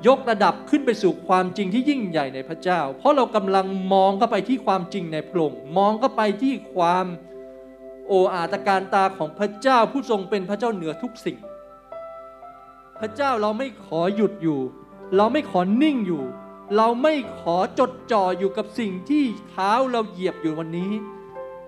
[0.08, 7.06] ยกระดับขึ้นไปสู่ความจริงที่ยิ่งใหญ่ในพระเจ้า เพราะเรากำลังมองเข้าไปที่ความจริงในพระองค์มองเข้าไปที่ความ
[8.08, 11.38] โออาตการตาของพระเจ้าผู้ทรงเป็นพระเจ้าเหนือทุกสิ่ง
[13.00, 14.60] พระเจ้าเราไม่ขอหยุดอยู่
[15.16, 16.24] เราไม่ขอนิ่งอยู่
[16.76, 20.92] เราไม่ขอจดจ่ออยู่กับสิ่งที่เท้าเราเหยียบอยู่วันนี้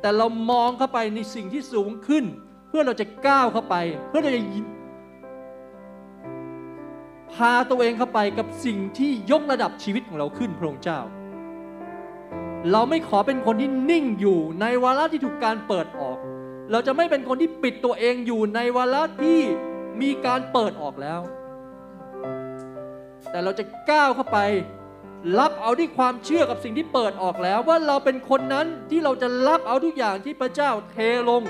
[0.01, 2.25] แต่เรามองเข้าไปในสิ่งที่สูงขึ้น
[2.69, 3.75] เพื่อเราจะก้าวเข้าไป
[4.09, 4.41] เพื่อเราจะ
[7.33, 10.99] พาตัวเองเข้าไปกับสิ่งที่ยกระดับชีวิตของเราขึ้นพระองค์เจ้า
[12.71, 16.17] เราไม่ขอเป็นคนที่นิ่งอยู่ในวาระที่ถูกการเปิดออก
[16.71, 19.39] เราจะไม่เป็นคนที่ปิดตัวเองอยู่ในวาระที่
[20.01, 21.19] มีการเปิดออกแล้ว
[23.31, 24.37] แต่เราจะก้าวเข้าไป
[25.39, 30.95] รับเอาด้วยความเชื่อกับสิ่งที่เปิดออกแล้วว่าเราเป็นคนนั้นที่เราจะรับเอาทุกอย่างที่พระเจ้าเท
[31.29, 31.41] ลง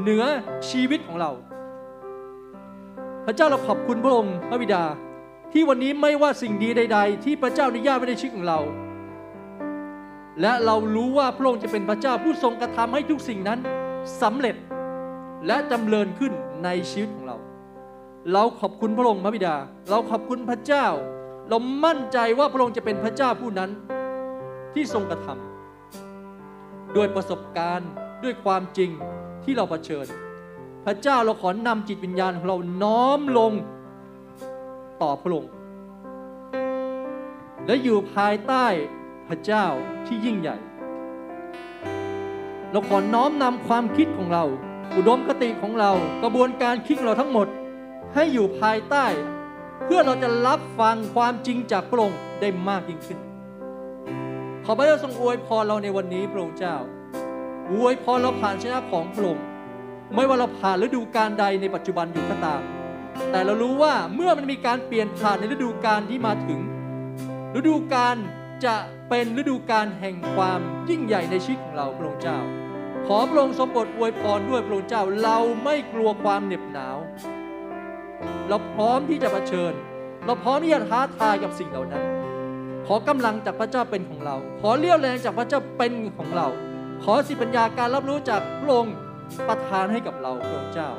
[0.00, 0.24] เหนือ
[0.70, 1.30] ชีวิตของเรา
[3.26, 4.84] พระเจ้าเราขอบคุณพระองค์พระบิดา
[5.52, 8.60] ที่วันนี้ไม่ว่าสิ่งดีใด ๆ ที่พระเจ้าอนุญาตไว้ในชีวิตของเรา
[10.40, 13.58] และเรารู้ว่าพระองค์จะเป็นพระเจ้าผู้ทรงกระทำให้ทุกสิ่งนั้น
[14.22, 14.56] สำเร็จ
[15.46, 16.32] และจำเริญขึ้น
[16.64, 17.36] ในชีวิตของเรา
[18.32, 19.56] เราขอบคุณพระองค์พระบิดา
[19.90, 20.86] เราขอบคุณพระเจ้า
[21.48, 23.70] เรามั่นใจว่าพระองค์จะเป็นพระเจ้าผู้นั้น
[24.74, 27.90] ที่ทรงกระทำด้วยประสบการณ์
[28.24, 28.90] ด้วยความจริง
[29.44, 30.06] ที่เราเผชิญ
[30.86, 33.52] พระเจ้าเราขอนำจิตวิญญาณของเราน้อมลง
[35.02, 35.52] ต่อพระองค์
[37.66, 38.66] และอยู่ภายใต้
[39.28, 39.66] พระเจ้า
[40.06, 40.56] ที่ยิ่งใหญ่
[42.70, 44.44] เราขอน้อมนำความคิดของเรา
[44.96, 45.90] อุดมคติของเรา
[46.22, 47.46] กระบวนการคิดของเราทั้งหมด
[48.14, 49.04] ให้อยู่ภายใต้
[49.86, 53.18] เพื่อเราจะรับฟังความจริงจากพระองค์ได้มากยิ่งขึ้น
[54.64, 56.76] ขอพระเจ้าทรงอวยพรเราในวันนี้พระองค์เจ้า
[57.72, 59.44] อวยพรเราผ่านชนะของพระองค์
[60.14, 62.62] ไม่ว่าเราผ่านฤดูกาลใดในปัจจุบันอยู่ก็ตาม
[63.30, 66.60] แต่เรารู้ว่าเมื่อมันมีการเปลี่ยนผ่านในฤดูกาลที่มาถึง
[67.58, 68.16] ฤดูกาล
[68.64, 68.76] จะ
[69.08, 72.38] เป็นฤดูกาลแห่งความยิ่งใหญ่ในชีวิตของเราพระองค์เจ้า
[73.06, 76.96] ขอพระองค์ทรงโปรดอวยพรด้วยพระองค์เจ้า เราไม่กลัวความเหน็บหนาว
[78.48, 79.72] เราพร้อมที่จะเผชิญ
[80.26, 82.04] เราพร้อมที่จะท้าทายกับสิ่งเหล่านั้น
[82.86, 86.46] ขอกำลังจากพระเจ้าเป็นของเรา ขอเลี้ยวแรงจากพระเจ้าเป็นของเรา
[87.04, 88.94] ขอสิปัญญาการรับรู้จากพระองค์
[89.48, 90.90] ประทานให้กับเราพระองค์เจ้า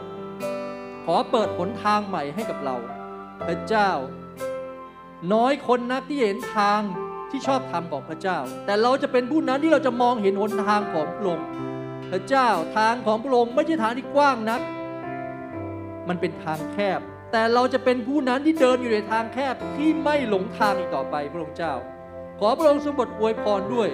[1.05, 2.75] ขอเปิดหนทางใหม่ให้กับเรา
[3.47, 3.89] พระเจ้า
[5.33, 6.81] น้อยคนนักที่เห็นทาง
[7.29, 11.45] ที่ชอบธรรมของพระเจ้า แต่เราจะเป็นผู้นั้นที่เราจะมองเห็นหนทางของพระองค์
[12.11, 14.61] พระเจ้าทางของพระองค์ไม่ใช่ทางที่กว้างนัก
[16.09, 16.99] มันเป็นทางแคบ
[17.31, 21.73] แต่เราจะเป็นผู้นั้นที่เดินอยู่ในทางแคบที่ไม่หลงทางอีกต่อไปพระองค์เจ้า
[22.39, 23.89] ขอพระองค์ทรงบทอวยพรด้วย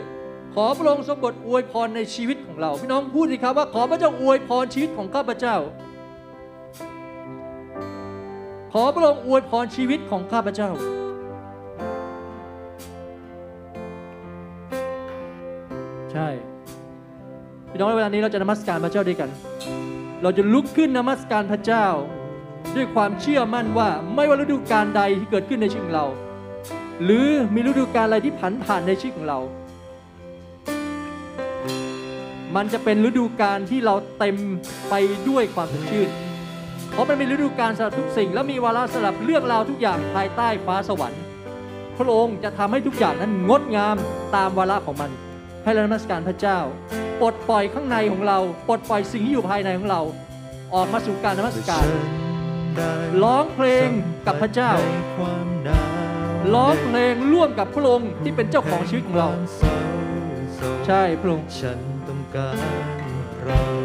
[0.55, 5.57] ขอพระองค์ทรงบทอวยพรในชีวิตของเรา พี่น้องพูดสิครับว่าขอพระเจ้าอวยพรชีวิตของข้าพเจ้า
[8.74, 10.72] ขอพระองค์อวยพรชีวิตของข้าพเจ้า
[16.11, 16.28] ใช่
[17.72, 19.30] พี่น้องในเวลานี้เราจะนมัสการพระเจ้าด้วยกัน
[20.26, 21.86] เราจะลุกขึ้นนมัสการพระเจ้า
[22.76, 26.05] ด้วยความเชื่อมั่นว่าไม่ว่าฤดูกาลใดที่เกิดขึ้นในชีวิตของเรา
[27.03, 29.39] หรือมีฤดูกาลอะไรที่ผันผ่านในชีวิตของเรา
[32.55, 34.38] มันจะเป็นฤดูกาลที่เราเต็ม
[34.89, 34.93] ไป
[35.30, 36.09] ด้วยความสดชื่น
[36.91, 41.21] เพราะมันเป็นฤดูกาลสำหรับทุกสิ่ง และมีวาระสำหรับเรื่องราวทุกอย่างภายใต้ฟ้าสวรรค์
[41.97, 43.95] พระองค์จะทำให้ทุกอย่างนั้นงดงาม
[44.36, 45.11] ตามวาระของมัน
[45.63, 46.59] ให้เรานมัสการพระเจ้า
[47.24, 50.01] ปลดปล่อยข้างในของเรา ปลดปล่อยสิ่งที่อยู่ภายในของเรา
[50.74, 51.86] ออกมาสู่การนมัสการ
[53.24, 53.88] ร้องเพลง
[54.26, 54.71] กับพระเจ้า
[56.55, 59.30] ร้องเพลงร่วมกับพระองค์ที่เป็นเจ้าของชีวิตของเรา
[60.86, 62.57] ใช่พระองค์ฉันต้องการ
[63.39, 63.83] พระ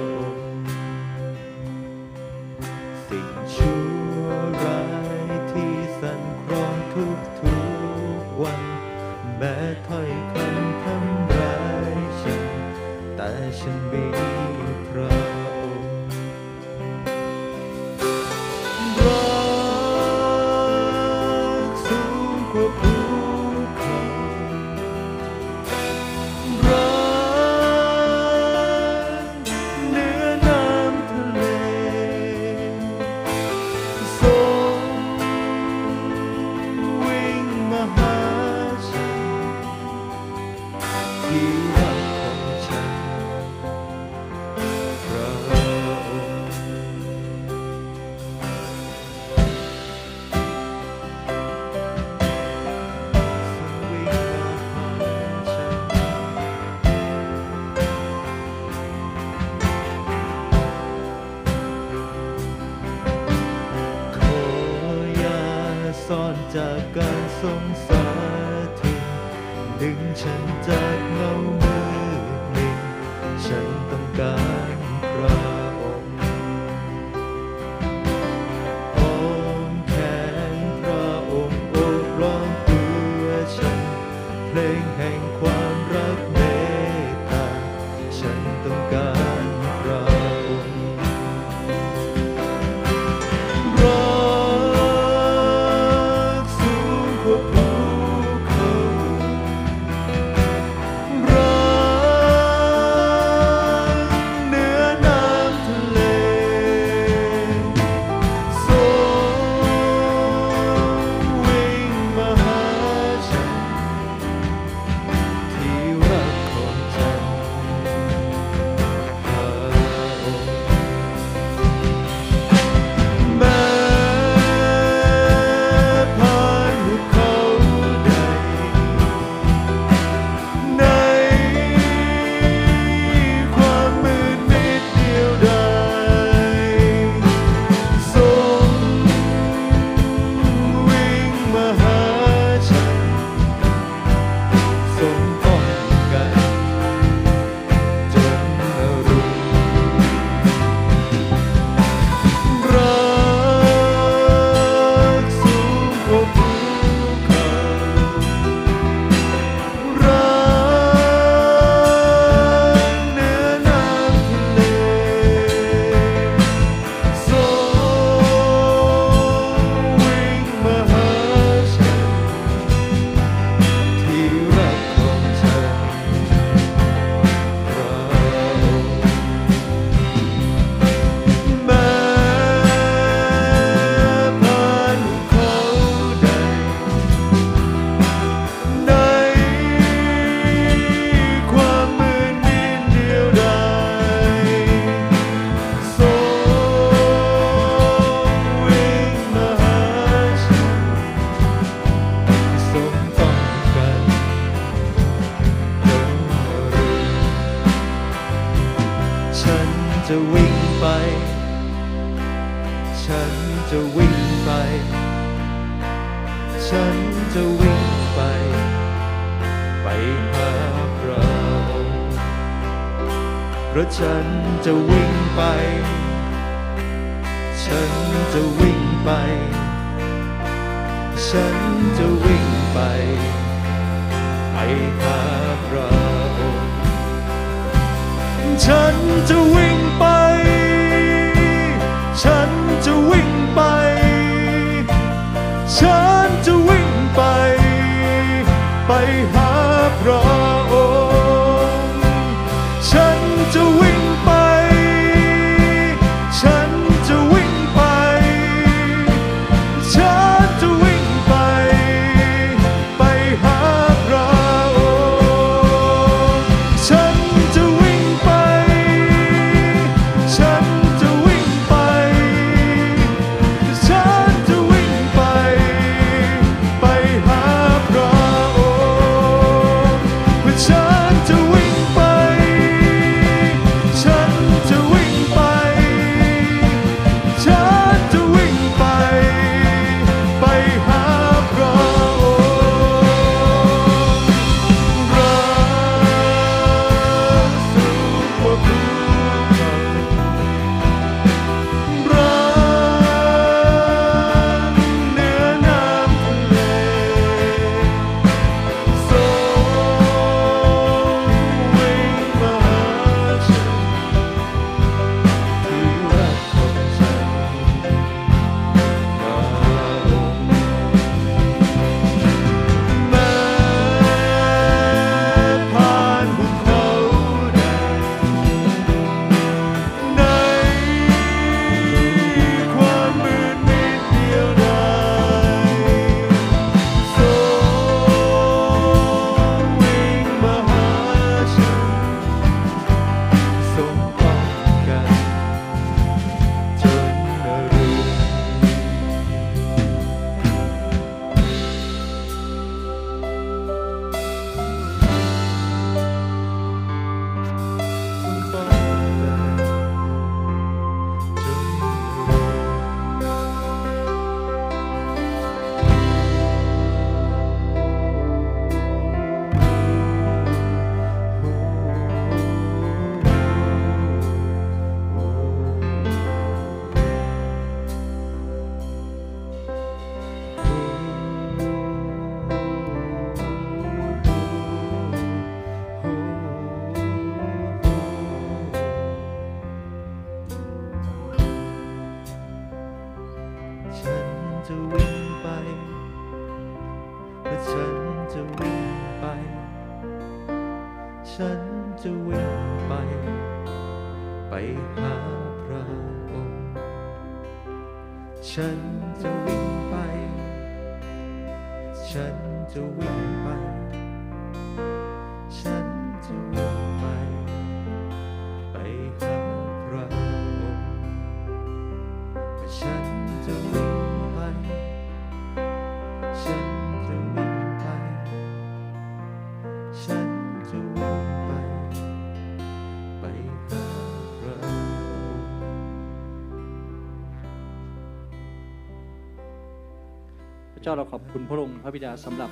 [440.88, 442.50] จ้าเราขอบคุณพระองค์พระบิดาสำหรับ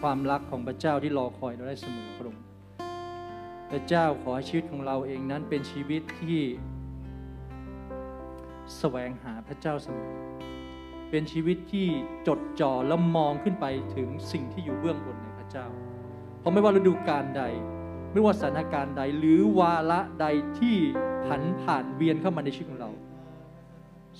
[0.00, 2.44] ความรักของพระเจ้าที่รอคอยเราได้เสมอพระองค์
[3.70, 6.40] พระเจ้าขอให้ชีวิตของเราเองนั้นเป็นชีวิตที่
[8.78, 10.12] แสวงหาพระเจ้าเสมอ
[11.10, 11.86] เป็นชีวิตที่
[12.26, 15.66] จดจ่อและมองขึ้นไปถึงสิ่งที่อยู่เบื้องบนในพระเจ้า
[16.40, 17.42] เพราะไม่ว่าฤดูกาลใด
[18.12, 20.26] ไม่ว่าสถานการณ์ใดหรือวาระใด
[20.58, 20.76] ที่
[21.26, 22.90] ผันผ่านเวียนเข้ามาในชีวิตของเรา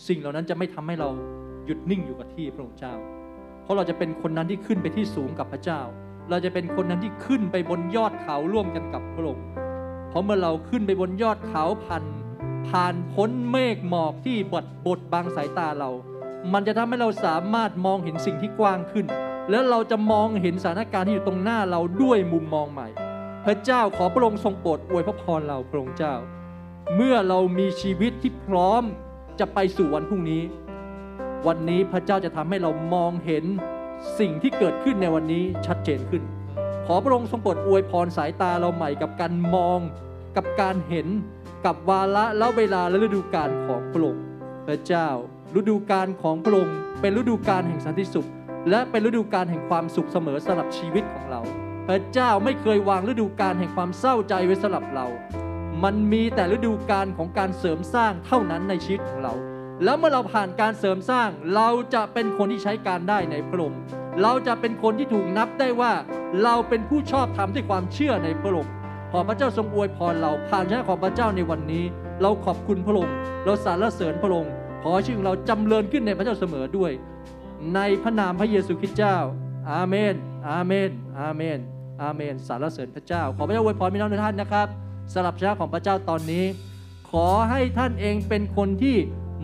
[0.07, 1.11] สิ่งเหล่านั้นจะไม่ทำให้เรา
[1.67, 2.95] หยุดนิ่งอยู่กับที่พระองค์เจ้า
[3.69, 5.81] ราะเราจะเป็นคนนั้นที่ขึ้นไปที่สูงกับพระเจ้า
[6.31, 9.47] เราจะเป็นคนนั้นที่ขึ้นไปบนยอดเขาร่วมกันกับพระองค์
[10.09, 12.05] เพราะเมื่อเราขึ้นไปบนยอดเขาผ่าน
[12.69, 15.91] ผ่านพ้นเมฆหมอกที่บดบดบังสายตาเรา
[16.53, 19.07] มันจะทำให้เราสามารถมองเห็นสิ่งที่กว้างขึ้น
[19.51, 22.89] แล้วเราจะมองเห็นสถานการณ์ที่อยู่ตรงหน้าเราด้วยมุมมองใหม่
[23.45, 26.15] พระเจ้าขอพระองค์ทรงโปรดอวยพระพรเราพระองค์เจ้า
[26.97, 28.83] เมื่อเรามีชีวิตที่พร้อม
[29.41, 30.43] จะไปสู่วันพรุ่งนี้
[31.47, 33.45] วันนี้พระเจ้าจะทำให้เรามองเห็น
[34.19, 36.23] สิ่งที่เกิดขึ้นในวันนี้ชัดเจนขึ้น
[36.87, 39.79] ขอพระองค์ทรงโปรดอวยพรสายตาเราใหม่กับการมอง
[40.37, 41.09] กับการเห็น
[41.67, 44.23] กับวาระและเวลาและฤดูกาลของพระองค์
[44.67, 45.09] พระเจ้า
[45.59, 48.29] ฤดูกาลของพระองค์เป็นฤดูกาลแห่งสันติสุข
[48.71, 51.41] และเป็นฤดูกาลแห่งความสุขเสมอสำหรับชีวิตของเรา
[51.89, 55.07] พระเจ้าไม่เคยวางฤดูกาลแห่งความเศร้าใจไว้สำหรับเรา
[55.85, 59.35] มันมีแต่ฤดูกาลของการเสริมสร้างเท่านั้นในชีวิตของเรา
[59.85, 63.81] แล้วเมื่อเราผ่านการเสริมสร้าง เราจะเป็นคนที่ใช้การได้ในพระองค์
[64.23, 65.93] เราจะเป็นคนที่ถูกนับได้ว่า
[66.45, 68.73] เราเป็นผู้ชอบธรรมด้วยความเชื่อในพระองค์
[69.13, 71.85] ขอพระเจ้าทรงอวยพรเราผ่านชนะของพระเจ้าในวันนี้
[72.23, 73.15] เราขอบคุณพระองค์
[73.45, 74.53] เราสรรเสริญพระองค์
[74.83, 76.93] ขอชื่อเราจำเริญขึ้นในพระเจ้าเสมอด้วย
[77.75, 79.17] ในพระนามพระเยซูคริสต์เจ้า
[79.71, 80.15] อาเมน
[80.49, 81.59] อาเมน อาเมน
[82.03, 84.69] อาเมนสรรเสริญพระเจ้า ขอพระเจ้าอวยพรพี่น้องทุกท่านนะครับ
[85.13, 86.45] สำหรับชนะของพระเจ้าตอนนี้
[87.11, 88.97] ขอให้ท่านเองเป็นคนที่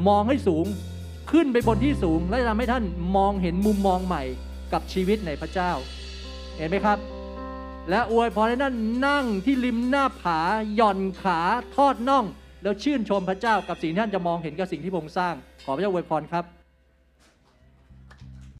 [0.08, 0.66] มองให้สูง
[1.30, 2.84] ขึ้นไปบนที่สูง และทำให้ท่าน
[3.16, 4.22] มองเห็นมุมมองใหม่
[4.72, 5.72] กับชีวิตในพระเจ้า
[6.56, 6.98] เห็นไหมครับ
[7.90, 8.74] และอวยพรให้ท่าน
[9.06, 10.40] นั่งที่ริมหน้าผา
[10.74, 11.40] หย่อนขา
[11.76, 12.24] ทอดน่อง
[12.62, 15.34] แล้วชื่นชมพระเจ้ากับสิ่งที่ท่านจะมองเห็นกับสิ่งที่พระองค์สร้าง
[15.64, 16.44] ขอพระเจ้าอวยพรครับ